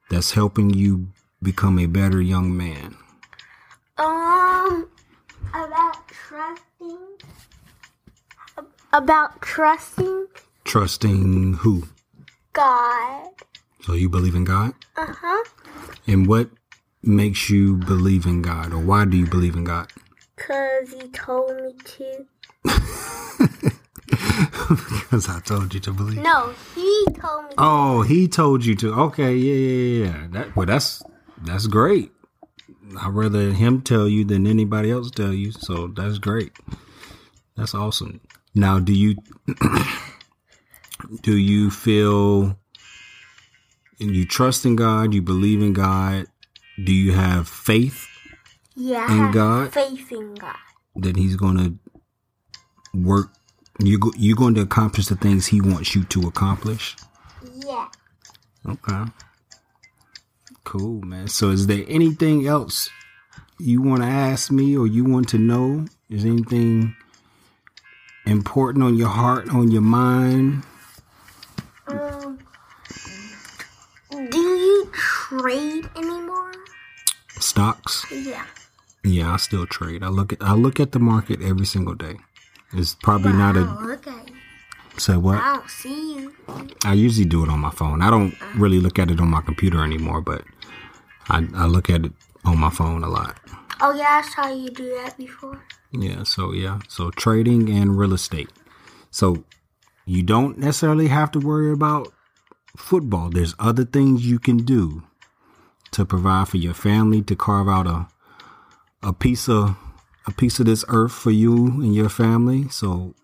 that's 0.10 0.32
helping 0.32 0.72
you 0.72 1.10
become 1.44 1.78
a 1.78 1.86
better 1.86 2.20
young 2.20 2.58
man? 2.58 2.98
Um, 4.00 4.90
about 5.54 6.08
trusting. 6.08 6.98
About 8.92 9.40
trusting 9.44 10.26
Trusting 10.64 11.54
who? 11.60 11.84
God. 12.54 13.28
So 13.82 13.94
you 13.94 14.10
believe 14.10 14.34
in 14.34 14.44
God? 14.44 14.74
Uh 14.98 15.14
huh. 15.14 15.44
And 16.08 16.26
what 16.26 16.50
makes 17.04 17.52
you 17.52 17.76
believe 17.76 18.26
in 18.26 18.42
God 18.42 18.74
or 18.74 18.80
why 18.80 19.06
do 19.06 19.16
you 19.16 19.28
believe 19.28 19.56
in 19.56 19.66
God? 19.66 19.92
Cause 20.38 20.92
he 20.92 21.08
told 21.10 21.56
me 21.62 21.76
to. 22.66 23.71
because 24.70 25.30
I 25.30 25.40
told 25.42 25.74
you 25.74 25.80
to 25.82 25.92
believe. 25.94 26.22
No, 26.22 26.54
he 26.76 27.06
told 27.20 27.46
me. 27.50 27.56
Oh, 27.58 28.02
he 28.02 28.28
told 28.28 28.66
you 28.66 28.76
to. 28.76 28.94
Okay, 28.94 29.36
yeah, 29.36 29.54
yeah, 29.54 30.06
yeah. 30.06 30.28
That 30.32 30.56
well, 30.56 30.66
that's 30.66 31.04
that's 31.44 31.68
great. 31.68 32.12
I'd 33.00 33.14
rather 33.14 33.52
him 33.52 33.82
tell 33.82 34.08
you 34.08 34.26
than 34.26 34.46
anybody 34.48 34.92
else 34.92 35.12
tell 35.12 35.34
you. 35.34 35.52
So 35.52 35.88
that's 35.88 36.18
great. 36.18 36.52
That's 37.56 37.74
awesome. 37.76 38.22
Now, 38.56 38.80
do 38.80 38.94
you 38.94 39.16
do 41.22 41.38
you 41.38 41.70
feel 41.72 42.58
you 43.98 44.26
trust 44.26 44.66
in 44.66 44.76
God? 44.76 45.14
You 45.14 45.22
believe 45.22 45.62
in 45.62 45.74
God? 45.74 46.26
Do 46.84 46.92
you 46.94 47.12
have 47.14 47.48
faith 47.48 48.08
Yeah, 48.76 49.06
I 49.08 49.26
in 49.28 49.32
God? 49.32 49.72
faith 49.74 50.12
in 50.12 50.34
God. 50.36 50.56
that 50.96 51.16
He's 51.16 51.36
going 51.36 51.58
to 51.58 51.78
work? 52.98 53.34
You 53.84 53.98
go, 53.98 54.12
you're 54.16 54.38
going 54.38 54.54
to 54.56 54.62
accomplish 54.62 55.08
the 55.08 55.16
things 55.16 55.48
He 55.48 55.60
wants 55.60 55.96
you 55.96 56.04
to 56.06 56.28
accomplish. 56.28 56.96
Yeah. 57.66 57.88
Okay. 58.68 59.06
Cool, 60.64 61.02
man. 61.02 61.28
So, 61.28 61.50
is 61.50 61.66
there 61.66 61.84
anything 61.88 62.46
else 62.48 62.90
you 63.60 63.82
want 63.82 64.04
to 64.04 64.08
ask 64.08 64.52
me 64.52 64.78
or 64.78 64.86
you 64.86 65.04
want 65.04 65.30
to 65.30 65.40
know? 65.40 65.86
Is 66.10 66.26
anything 66.26 66.96
important 68.26 68.84
on 68.84 68.96
your 68.96 69.10
heart, 69.10 69.50
on 69.50 69.72
your 69.72 69.82
mind? 69.82 70.64
Um, 71.88 72.38
do 74.12 74.38
you 74.38 74.92
trade 74.94 75.90
anymore? 75.96 76.52
Stocks? 77.40 78.06
Yeah. 78.12 78.46
Yeah, 79.04 79.34
I 79.34 79.38
still 79.38 79.66
trade. 79.66 80.04
I 80.04 80.10
look 80.10 80.34
at 80.34 80.42
I 80.42 80.54
look 80.54 80.80
at 80.80 80.92
the 80.92 81.00
market 81.00 81.42
every 81.42 81.66
single 81.66 81.96
day. 81.96 82.18
It's 82.74 82.96
probably 82.96 83.34
not 83.34 83.58
a 83.58 83.66
don't 83.66 83.86
look 83.86 84.08
at 84.08 84.30
you. 84.30 84.36
say 84.98 85.18
what? 85.18 85.38
I 85.38 85.56
don't 85.56 85.70
see 85.70 86.16
you. 86.16 86.34
I 86.86 86.94
usually 86.94 87.26
do 87.26 87.44
it 87.44 87.50
on 87.50 87.60
my 87.60 87.72
phone. 87.72 88.02
I 88.02 88.10
don't 88.10 88.34
really 88.56 88.80
look 88.80 88.98
at 89.00 89.12
it 89.12 89.20
on 89.20 89.30
my 89.30 89.42
computer 89.42 89.84
anymore, 89.84 90.22
but 90.22 90.44
I 91.30 91.46
I 91.54 91.66
look 91.66 91.90
at 91.90 92.06
it 92.06 92.14
on 92.46 92.58
my 92.60 92.70
phone 92.70 93.04
a 93.04 93.10
lot. 93.10 93.38
Oh 93.82 93.94
yeah, 93.94 94.22
I 94.24 94.30
saw 94.30 94.48
you 94.48 94.70
do 94.70 94.96
that 94.96 95.18
before. 95.18 95.62
Yeah, 95.92 96.24
so 96.24 96.54
yeah, 96.54 96.80
so 96.88 97.10
trading 97.12 97.70
and 97.70 97.98
real 97.98 98.14
estate. 98.14 98.50
So 99.10 99.44
you 100.06 100.24
don't 100.24 100.58
necessarily 100.58 101.08
have 101.08 101.32
to 101.32 101.40
worry 101.40 101.72
about 101.72 102.14
football. 102.78 103.30
There's 103.30 103.56
other 103.60 103.84
things 103.84 104.26
you 104.26 104.40
can 104.40 104.58
do 104.58 105.04
to 105.92 106.06
provide 106.06 106.48
for 106.48 106.58
your 106.58 106.74
family, 106.74 107.22
to 107.24 107.36
carve 107.36 107.68
out 107.68 107.88
a 107.88 108.08
a 109.04 109.12
piece 109.14 109.50
of 109.50 109.76
a 110.28 110.32
piece 110.32 110.60
of 110.60 110.66
this 110.66 110.86
earth 110.88 111.12
for 111.12 111.32
you 111.32 111.66
and 111.68 111.96
your 111.96 112.10
family. 112.10 112.70
So 112.70 113.16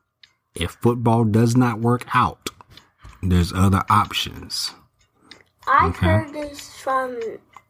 if 0.56 0.72
football 0.72 1.24
does 1.24 1.56
not 1.56 1.80
work 1.80 2.06
out, 2.14 2.50
there's 3.22 3.54
other 3.54 3.84
options. 3.90 4.74
I've 5.68 5.96
Okay. 5.96 6.06
heard 6.08 6.34
this 6.34 6.70
from 6.76 7.20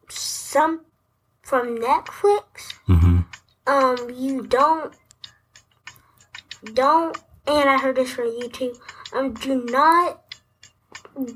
some 0.08 0.82
from 1.42 1.78
Netflix. 1.78 2.72
hmm 2.86 3.20
Um, 3.66 4.10
you 4.14 4.46
don't 4.46 4.94
don't, 6.74 7.16
and 7.46 7.68
I 7.68 7.78
heard 7.78 7.96
this 7.96 8.12
from 8.12 8.26
YouTube. 8.26 8.78
Um, 9.12 9.34
do 9.34 9.64
not 9.64 10.22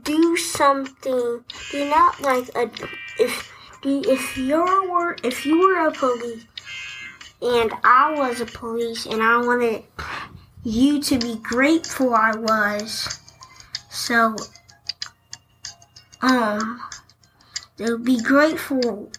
do 0.02 0.36
something. 0.36 1.44
Do 1.70 1.88
not 1.88 2.20
like 2.20 2.48
a 2.54 2.70
if 3.18 3.52
if 3.84 4.36
you're 4.38 4.90
were 4.90 5.16
if 5.24 5.44
you 5.44 5.58
were 5.58 5.86
a 5.86 5.92
police 5.92 6.46
and 7.42 7.72
I 7.82 8.14
was 8.16 8.40
a 8.40 8.46
police 8.46 9.04
and 9.06 9.20
I 9.20 9.38
wanted 9.38 9.82
you 10.62 11.02
to 11.02 11.18
be 11.18 11.36
grateful 11.42 12.14
I 12.14 12.36
was. 12.36 13.20
So 13.90 14.36
um 16.20 16.80
to 17.78 17.98
be 17.98 18.20
grateful 18.20 19.10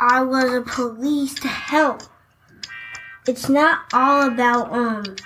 I 0.00 0.22
was 0.22 0.52
a 0.52 0.62
police 0.62 1.34
to 1.40 1.48
help. 1.48 2.02
It's 3.26 3.48
not 3.48 3.80
all 3.92 4.28
about 4.28 4.72
um 4.72 5.16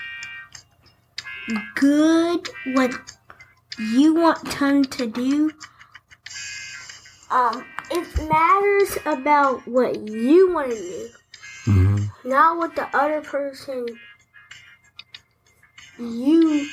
good 1.74 2.48
what 2.68 2.94
you 3.78 4.14
want 4.14 4.42
them 4.58 4.84
to 4.84 5.06
do. 5.06 5.50
Um 7.30 7.62
it 7.90 8.28
matters 8.28 8.98
about 9.04 9.68
what 9.68 10.08
you 10.08 10.52
want 10.52 10.70
to 10.70 10.76
do, 10.76 11.08
Mm-hmm. 11.66 11.95
Not 12.26 12.58
what 12.58 12.74
the 12.76 12.88
other 12.96 13.22
person 13.22 13.86
you 15.98 16.68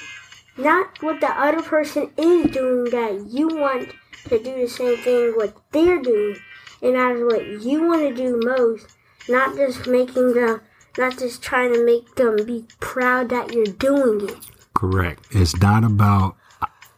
not 0.58 1.02
what 1.02 1.20
the 1.22 1.30
other 1.30 1.62
person 1.62 2.12
is 2.18 2.52
doing 2.52 2.86
that 2.92 3.26
you 3.30 3.48
want 3.48 3.90
to 4.30 4.44
do 4.44 4.62
the 4.62 4.68
same 4.68 4.98
thing 4.98 5.34
what 5.36 5.56
they're 5.72 6.02
doing. 6.02 6.38
It 6.82 6.94
matters 6.94 7.24
what 7.24 7.64
you 7.64 7.88
want 7.88 8.02
to 8.02 8.14
do 8.14 8.40
most, 8.44 8.88
not 9.30 9.56
just 9.56 9.88
making 9.88 10.34
them 10.34 10.62
not 10.98 11.18
just 11.18 11.42
trying 11.42 11.74
to 11.74 11.84
make 11.84 12.16
them 12.16 12.46
be 12.46 12.66
proud 12.80 13.30
that 13.30 13.52
you're 13.52 13.66
doing 13.66 14.30
it. 14.30 14.38
Correct. 14.76 15.26
It's 15.32 15.58
not 15.58 15.84
about. 15.84 16.36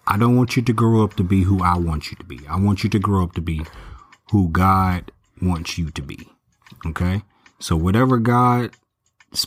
I 0.08 0.18
don't 0.18 0.36
want 0.36 0.56
you 0.56 0.62
to 0.62 0.74
grow 0.74 1.04
up 1.04 1.16
to 1.16 1.24
be 1.24 1.44
who 1.44 1.64
I 1.64 1.78
want 1.78 2.12
you 2.12 2.18
to 2.18 2.24
be. 2.24 2.40
I 2.48 2.60
want 2.60 2.84
you 2.84 2.90
to 2.92 3.00
grow 3.00 3.24
up 3.24 3.34
to 3.34 3.42
be 3.42 3.66
who 4.32 4.50
God 4.50 5.12
wants 5.42 5.78
you 5.78 5.90
to 5.92 6.02
be. 6.02 6.30
Okay. 6.86 7.24
So 7.66 7.76
whatever 7.76 8.20
God's 8.20 8.78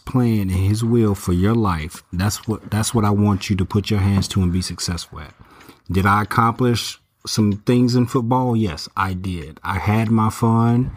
plan 0.05 0.41
and 0.41 0.51
His 0.51 0.83
will 0.83 1.15
for 1.15 1.33
your 1.33 1.55
life, 1.55 2.03
that's 2.13 2.49
what 2.49 2.69
that's 2.69 2.93
what 2.93 3.05
I 3.05 3.11
want 3.11 3.49
you 3.49 3.55
to 3.55 3.65
put 3.65 3.91
your 3.91 4.01
hands 4.01 4.27
to 4.29 4.43
and 4.43 4.53
be 4.53 4.61
successful 4.61 5.21
at. 5.21 5.33
Did 5.89 6.05
I 6.05 6.23
accomplish 6.23 6.99
some 7.29 7.63
things 7.65 7.95
in 7.95 8.07
football? 8.07 8.57
Yes, 8.57 8.89
I 8.97 9.13
did. 9.13 9.61
I 9.63 9.79
had 9.79 10.11
my 10.11 10.31
fun. 10.31 10.91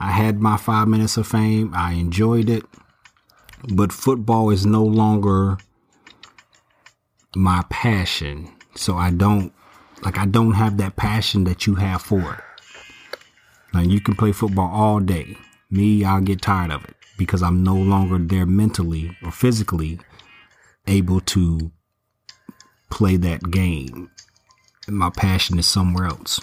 I 0.00 0.10
had 0.10 0.40
my 0.40 0.56
five 0.56 0.88
minutes 0.88 1.16
of 1.16 1.28
fame. 1.28 1.70
I 1.72 1.92
enjoyed 1.92 2.50
it. 2.50 2.64
But 3.72 3.92
football 3.92 4.50
is 4.50 4.66
no 4.66 4.82
longer 4.82 5.58
my 7.36 7.64
passion. 7.70 8.50
So 8.74 8.96
I 8.96 9.12
don't 9.12 9.52
like 10.02 10.18
I 10.18 10.26
don't 10.26 10.54
have 10.54 10.78
that 10.78 10.96
passion 10.96 11.44
that 11.44 11.68
you 11.68 11.76
have 11.76 12.02
for 12.02 12.34
it. 12.34 12.40
Like 13.72 13.88
you 13.90 14.00
can 14.00 14.16
play 14.16 14.32
football 14.32 14.72
all 14.74 14.98
day. 14.98 15.36
Me, 15.70 16.04
I'll 16.04 16.20
get 16.20 16.42
tired 16.42 16.70
of 16.70 16.84
it 16.84 16.94
because 17.16 17.42
I'm 17.42 17.62
no 17.62 17.74
longer 17.74 18.18
there 18.18 18.46
mentally 18.46 19.16
or 19.22 19.30
physically 19.30 19.98
able 20.86 21.20
to 21.20 21.70
play 22.90 23.16
that 23.16 23.50
game. 23.50 24.10
And 24.86 24.96
my 24.96 25.10
passion 25.10 25.58
is 25.58 25.66
somewhere 25.66 26.06
else. 26.06 26.40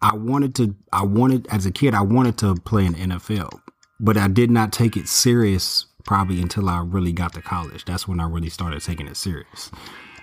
I 0.00 0.14
wanted 0.14 0.54
to 0.56 0.76
I 0.92 1.04
wanted 1.04 1.48
as 1.48 1.66
a 1.66 1.72
kid 1.72 1.94
I 1.94 2.02
wanted 2.02 2.38
to 2.38 2.54
play 2.54 2.86
in 2.86 2.94
NFL, 2.94 3.60
but 3.98 4.16
I 4.16 4.28
did 4.28 4.50
not 4.50 4.72
take 4.72 4.96
it 4.96 5.08
serious 5.08 5.86
probably 6.04 6.40
until 6.40 6.68
I 6.68 6.80
really 6.80 7.12
got 7.12 7.32
to 7.34 7.42
college. 7.42 7.84
That's 7.84 8.06
when 8.06 8.20
I 8.20 8.26
really 8.28 8.48
started 8.48 8.80
taking 8.80 9.08
it 9.08 9.16
serious. 9.16 9.70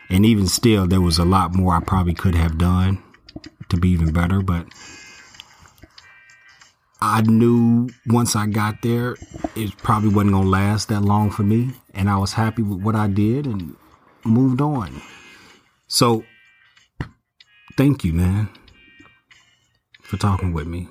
And 0.09 0.25
even 0.25 0.47
still 0.47 0.87
there 0.87 1.01
was 1.01 1.17
a 1.17 1.25
lot 1.25 1.53
more 1.53 1.75
I 1.75 1.81
probably 1.81 2.13
could 2.13 2.35
have 2.35 2.57
done 2.57 3.03
to 3.69 3.77
be 3.77 3.89
even 3.89 4.13
better, 4.13 4.41
but 4.41 4.65
I 7.07 7.21
knew 7.21 7.89
once 8.07 8.35
I 8.35 8.47
got 8.47 8.81
there, 8.81 9.15
it 9.55 9.77
probably 9.77 10.09
wasn't 10.09 10.33
going 10.33 10.43
to 10.45 10.49
last 10.49 10.89
that 10.89 11.01
long 11.01 11.29
for 11.29 11.43
me. 11.43 11.71
And 11.93 12.09
I 12.09 12.17
was 12.17 12.33
happy 12.33 12.63
with 12.63 12.81
what 12.81 12.95
I 12.95 13.07
did 13.07 13.45
and 13.45 13.75
moved 14.25 14.59
on. 14.59 15.01
So, 15.87 16.23
thank 17.77 18.03
you, 18.03 18.13
man, 18.13 18.49
for 20.01 20.17
talking 20.17 20.51
with 20.51 20.67
me 20.67 20.87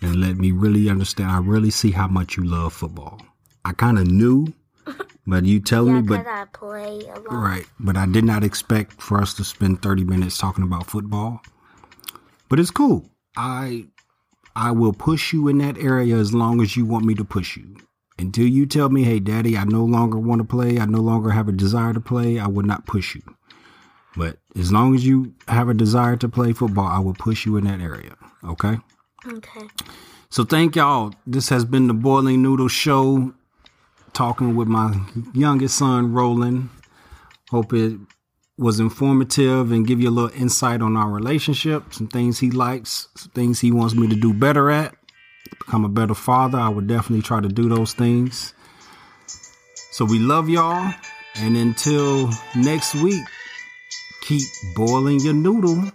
and 0.00 0.16
let 0.16 0.36
me 0.36 0.50
really 0.50 0.90
understand. 0.90 1.30
I 1.30 1.38
really 1.38 1.70
see 1.70 1.92
how 1.92 2.08
much 2.08 2.36
you 2.36 2.44
love 2.44 2.72
football. 2.72 3.22
I 3.64 3.72
kind 3.72 3.98
of 3.98 4.08
knew, 4.08 4.52
but 5.26 5.44
you 5.44 5.60
tell 5.60 5.86
Yeah, 5.86 6.00
me, 6.00 6.02
but 6.02 6.26
I 6.26 6.46
play 6.52 7.00
a 7.06 7.20
lot. 7.20 7.30
Right. 7.30 7.66
But 7.78 7.96
I 7.96 8.06
did 8.06 8.24
not 8.24 8.42
expect 8.42 9.00
for 9.00 9.20
us 9.20 9.34
to 9.34 9.44
spend 9.44 9.82
30 9.82 10.04
minutes 10.04 10.36
talking 10.36 10.64
about 10.64 10.86
football. 10.88 11.40
But 12.48 12.58
it's 12.58 12.72
cool. 12.72 13.08
I 13.36 13.86
I 14.54 14.70
will 14.70 14.92
push 14.92 15.32
you 15.32 15.48
in 15.48 15.58
that 15.58 15.78
area 15.78 16.16
as 16.16 16.34
long 16.34 16.60
as 16.60 16.76
you 16.76 16.84
want 16.84 17.04
me 17.04 17.14
to 17.14 17.24
push 17.24 17.56
you. 17.56 17.76
Until 18.18 18.46
you 18.46 18.66
tell 18.66 18.90
me, 18.90 19.04
"Hey 19.04 19.20
daddy, 19.20 19.56
I 19.56 19.64
no 19.64 19.84
longer 19.84 20.18
want 20.18 20.40
to 20.40 20.44
play. 20.44 20.78
I 20.78 20.86
no 20.86 21.00
longer 21.00 21.30
have 21.30 21.48
a 21.48 21.52
desire 21.52 21.94
to 21.94 22.00
play." 22.00 22.38
I 22.38 22.46
will 22.46 22.64
not 22.64 22.86
push 22.86 23.14
you. 23.14 23.22
But 24.16 24.38
as 24.54 24.70
long 24.70 24.94
as 24.94 25.06
you 25.06 25.34
have 25.48 25.68
a 25.68 25.74
desire 25.74 26.16
to 26.18 26.28
play 26.28 26.52
football, 26.52 26.86
I 26.86 26.98
will 26.98 27.14
push 27.14 27.46
you 27.46 27.56
in 27.56 27.64
that 27.64 27.80
area. 27.80 28.16
Okay? 28.44 28.78
Okay. 29.26 29.68
So 30.28 30.44
thank 30.44 30.76
y'all. 30.76 31.14
This 31.26 31.48
has 31.48 31.64
been 31.64 31.86
the 31.86 31.94
Boiling 31.94 32.42
Noodle 32.42 32.68
Show. 32.68 33.32
Talking 34.12 34.54
with 34.54 34.68
my 34.68 35.00
youngest 35.32 35.76
son, 35.76 36.12
Roland. 36.12 36.68
Hope 37.50 37.72
it 37.72 37.98
was 38.58 38.80
informative 38.80 39.72
and 39.72 39.86
give 39.86 40.00
you 40.00 40.08
a 40.08 40.10
little 40.10 40.40
insight 40.40 40.82
on 40.82 40.96
our 40.96 41.10
relationship, 41.10 41.94
some 41.94 42.06
things 42.06 42.38
he 42.38 42.50
likes, 42.50 43.08
some 43.14 43.30
things 43.32 43.60
he 43.60 43.72
wants 43.72 43.94
me 43.94 44.08
to 44.08 44.16
do 44.16 44.34
better 44.34 44.70
at, 44.70 44.94
become 45.58 45.84
a 45.84 45.88
better 45.88 46.14
father. 46.14 46.58
I 46.58 46.68
would 46.68 46.86
definitely 46.86 47.22
try 47.22 47.40
to 47.40 47.48
do 47.48 47.68
those 47.68 47.92
things. 47.94 48.54
So 49.92 50.04
we 50.04 50.18
love 50.18 50.48
y'all. 50.48 50.92
And 51.36 51.56
until 51.56 52.30
next 52.54 52.94
week, 52.94 53.24
keep 54.22 54.42
boiling 54.74 55.20
your 55.20 55.34
noodle. 55.34 55.90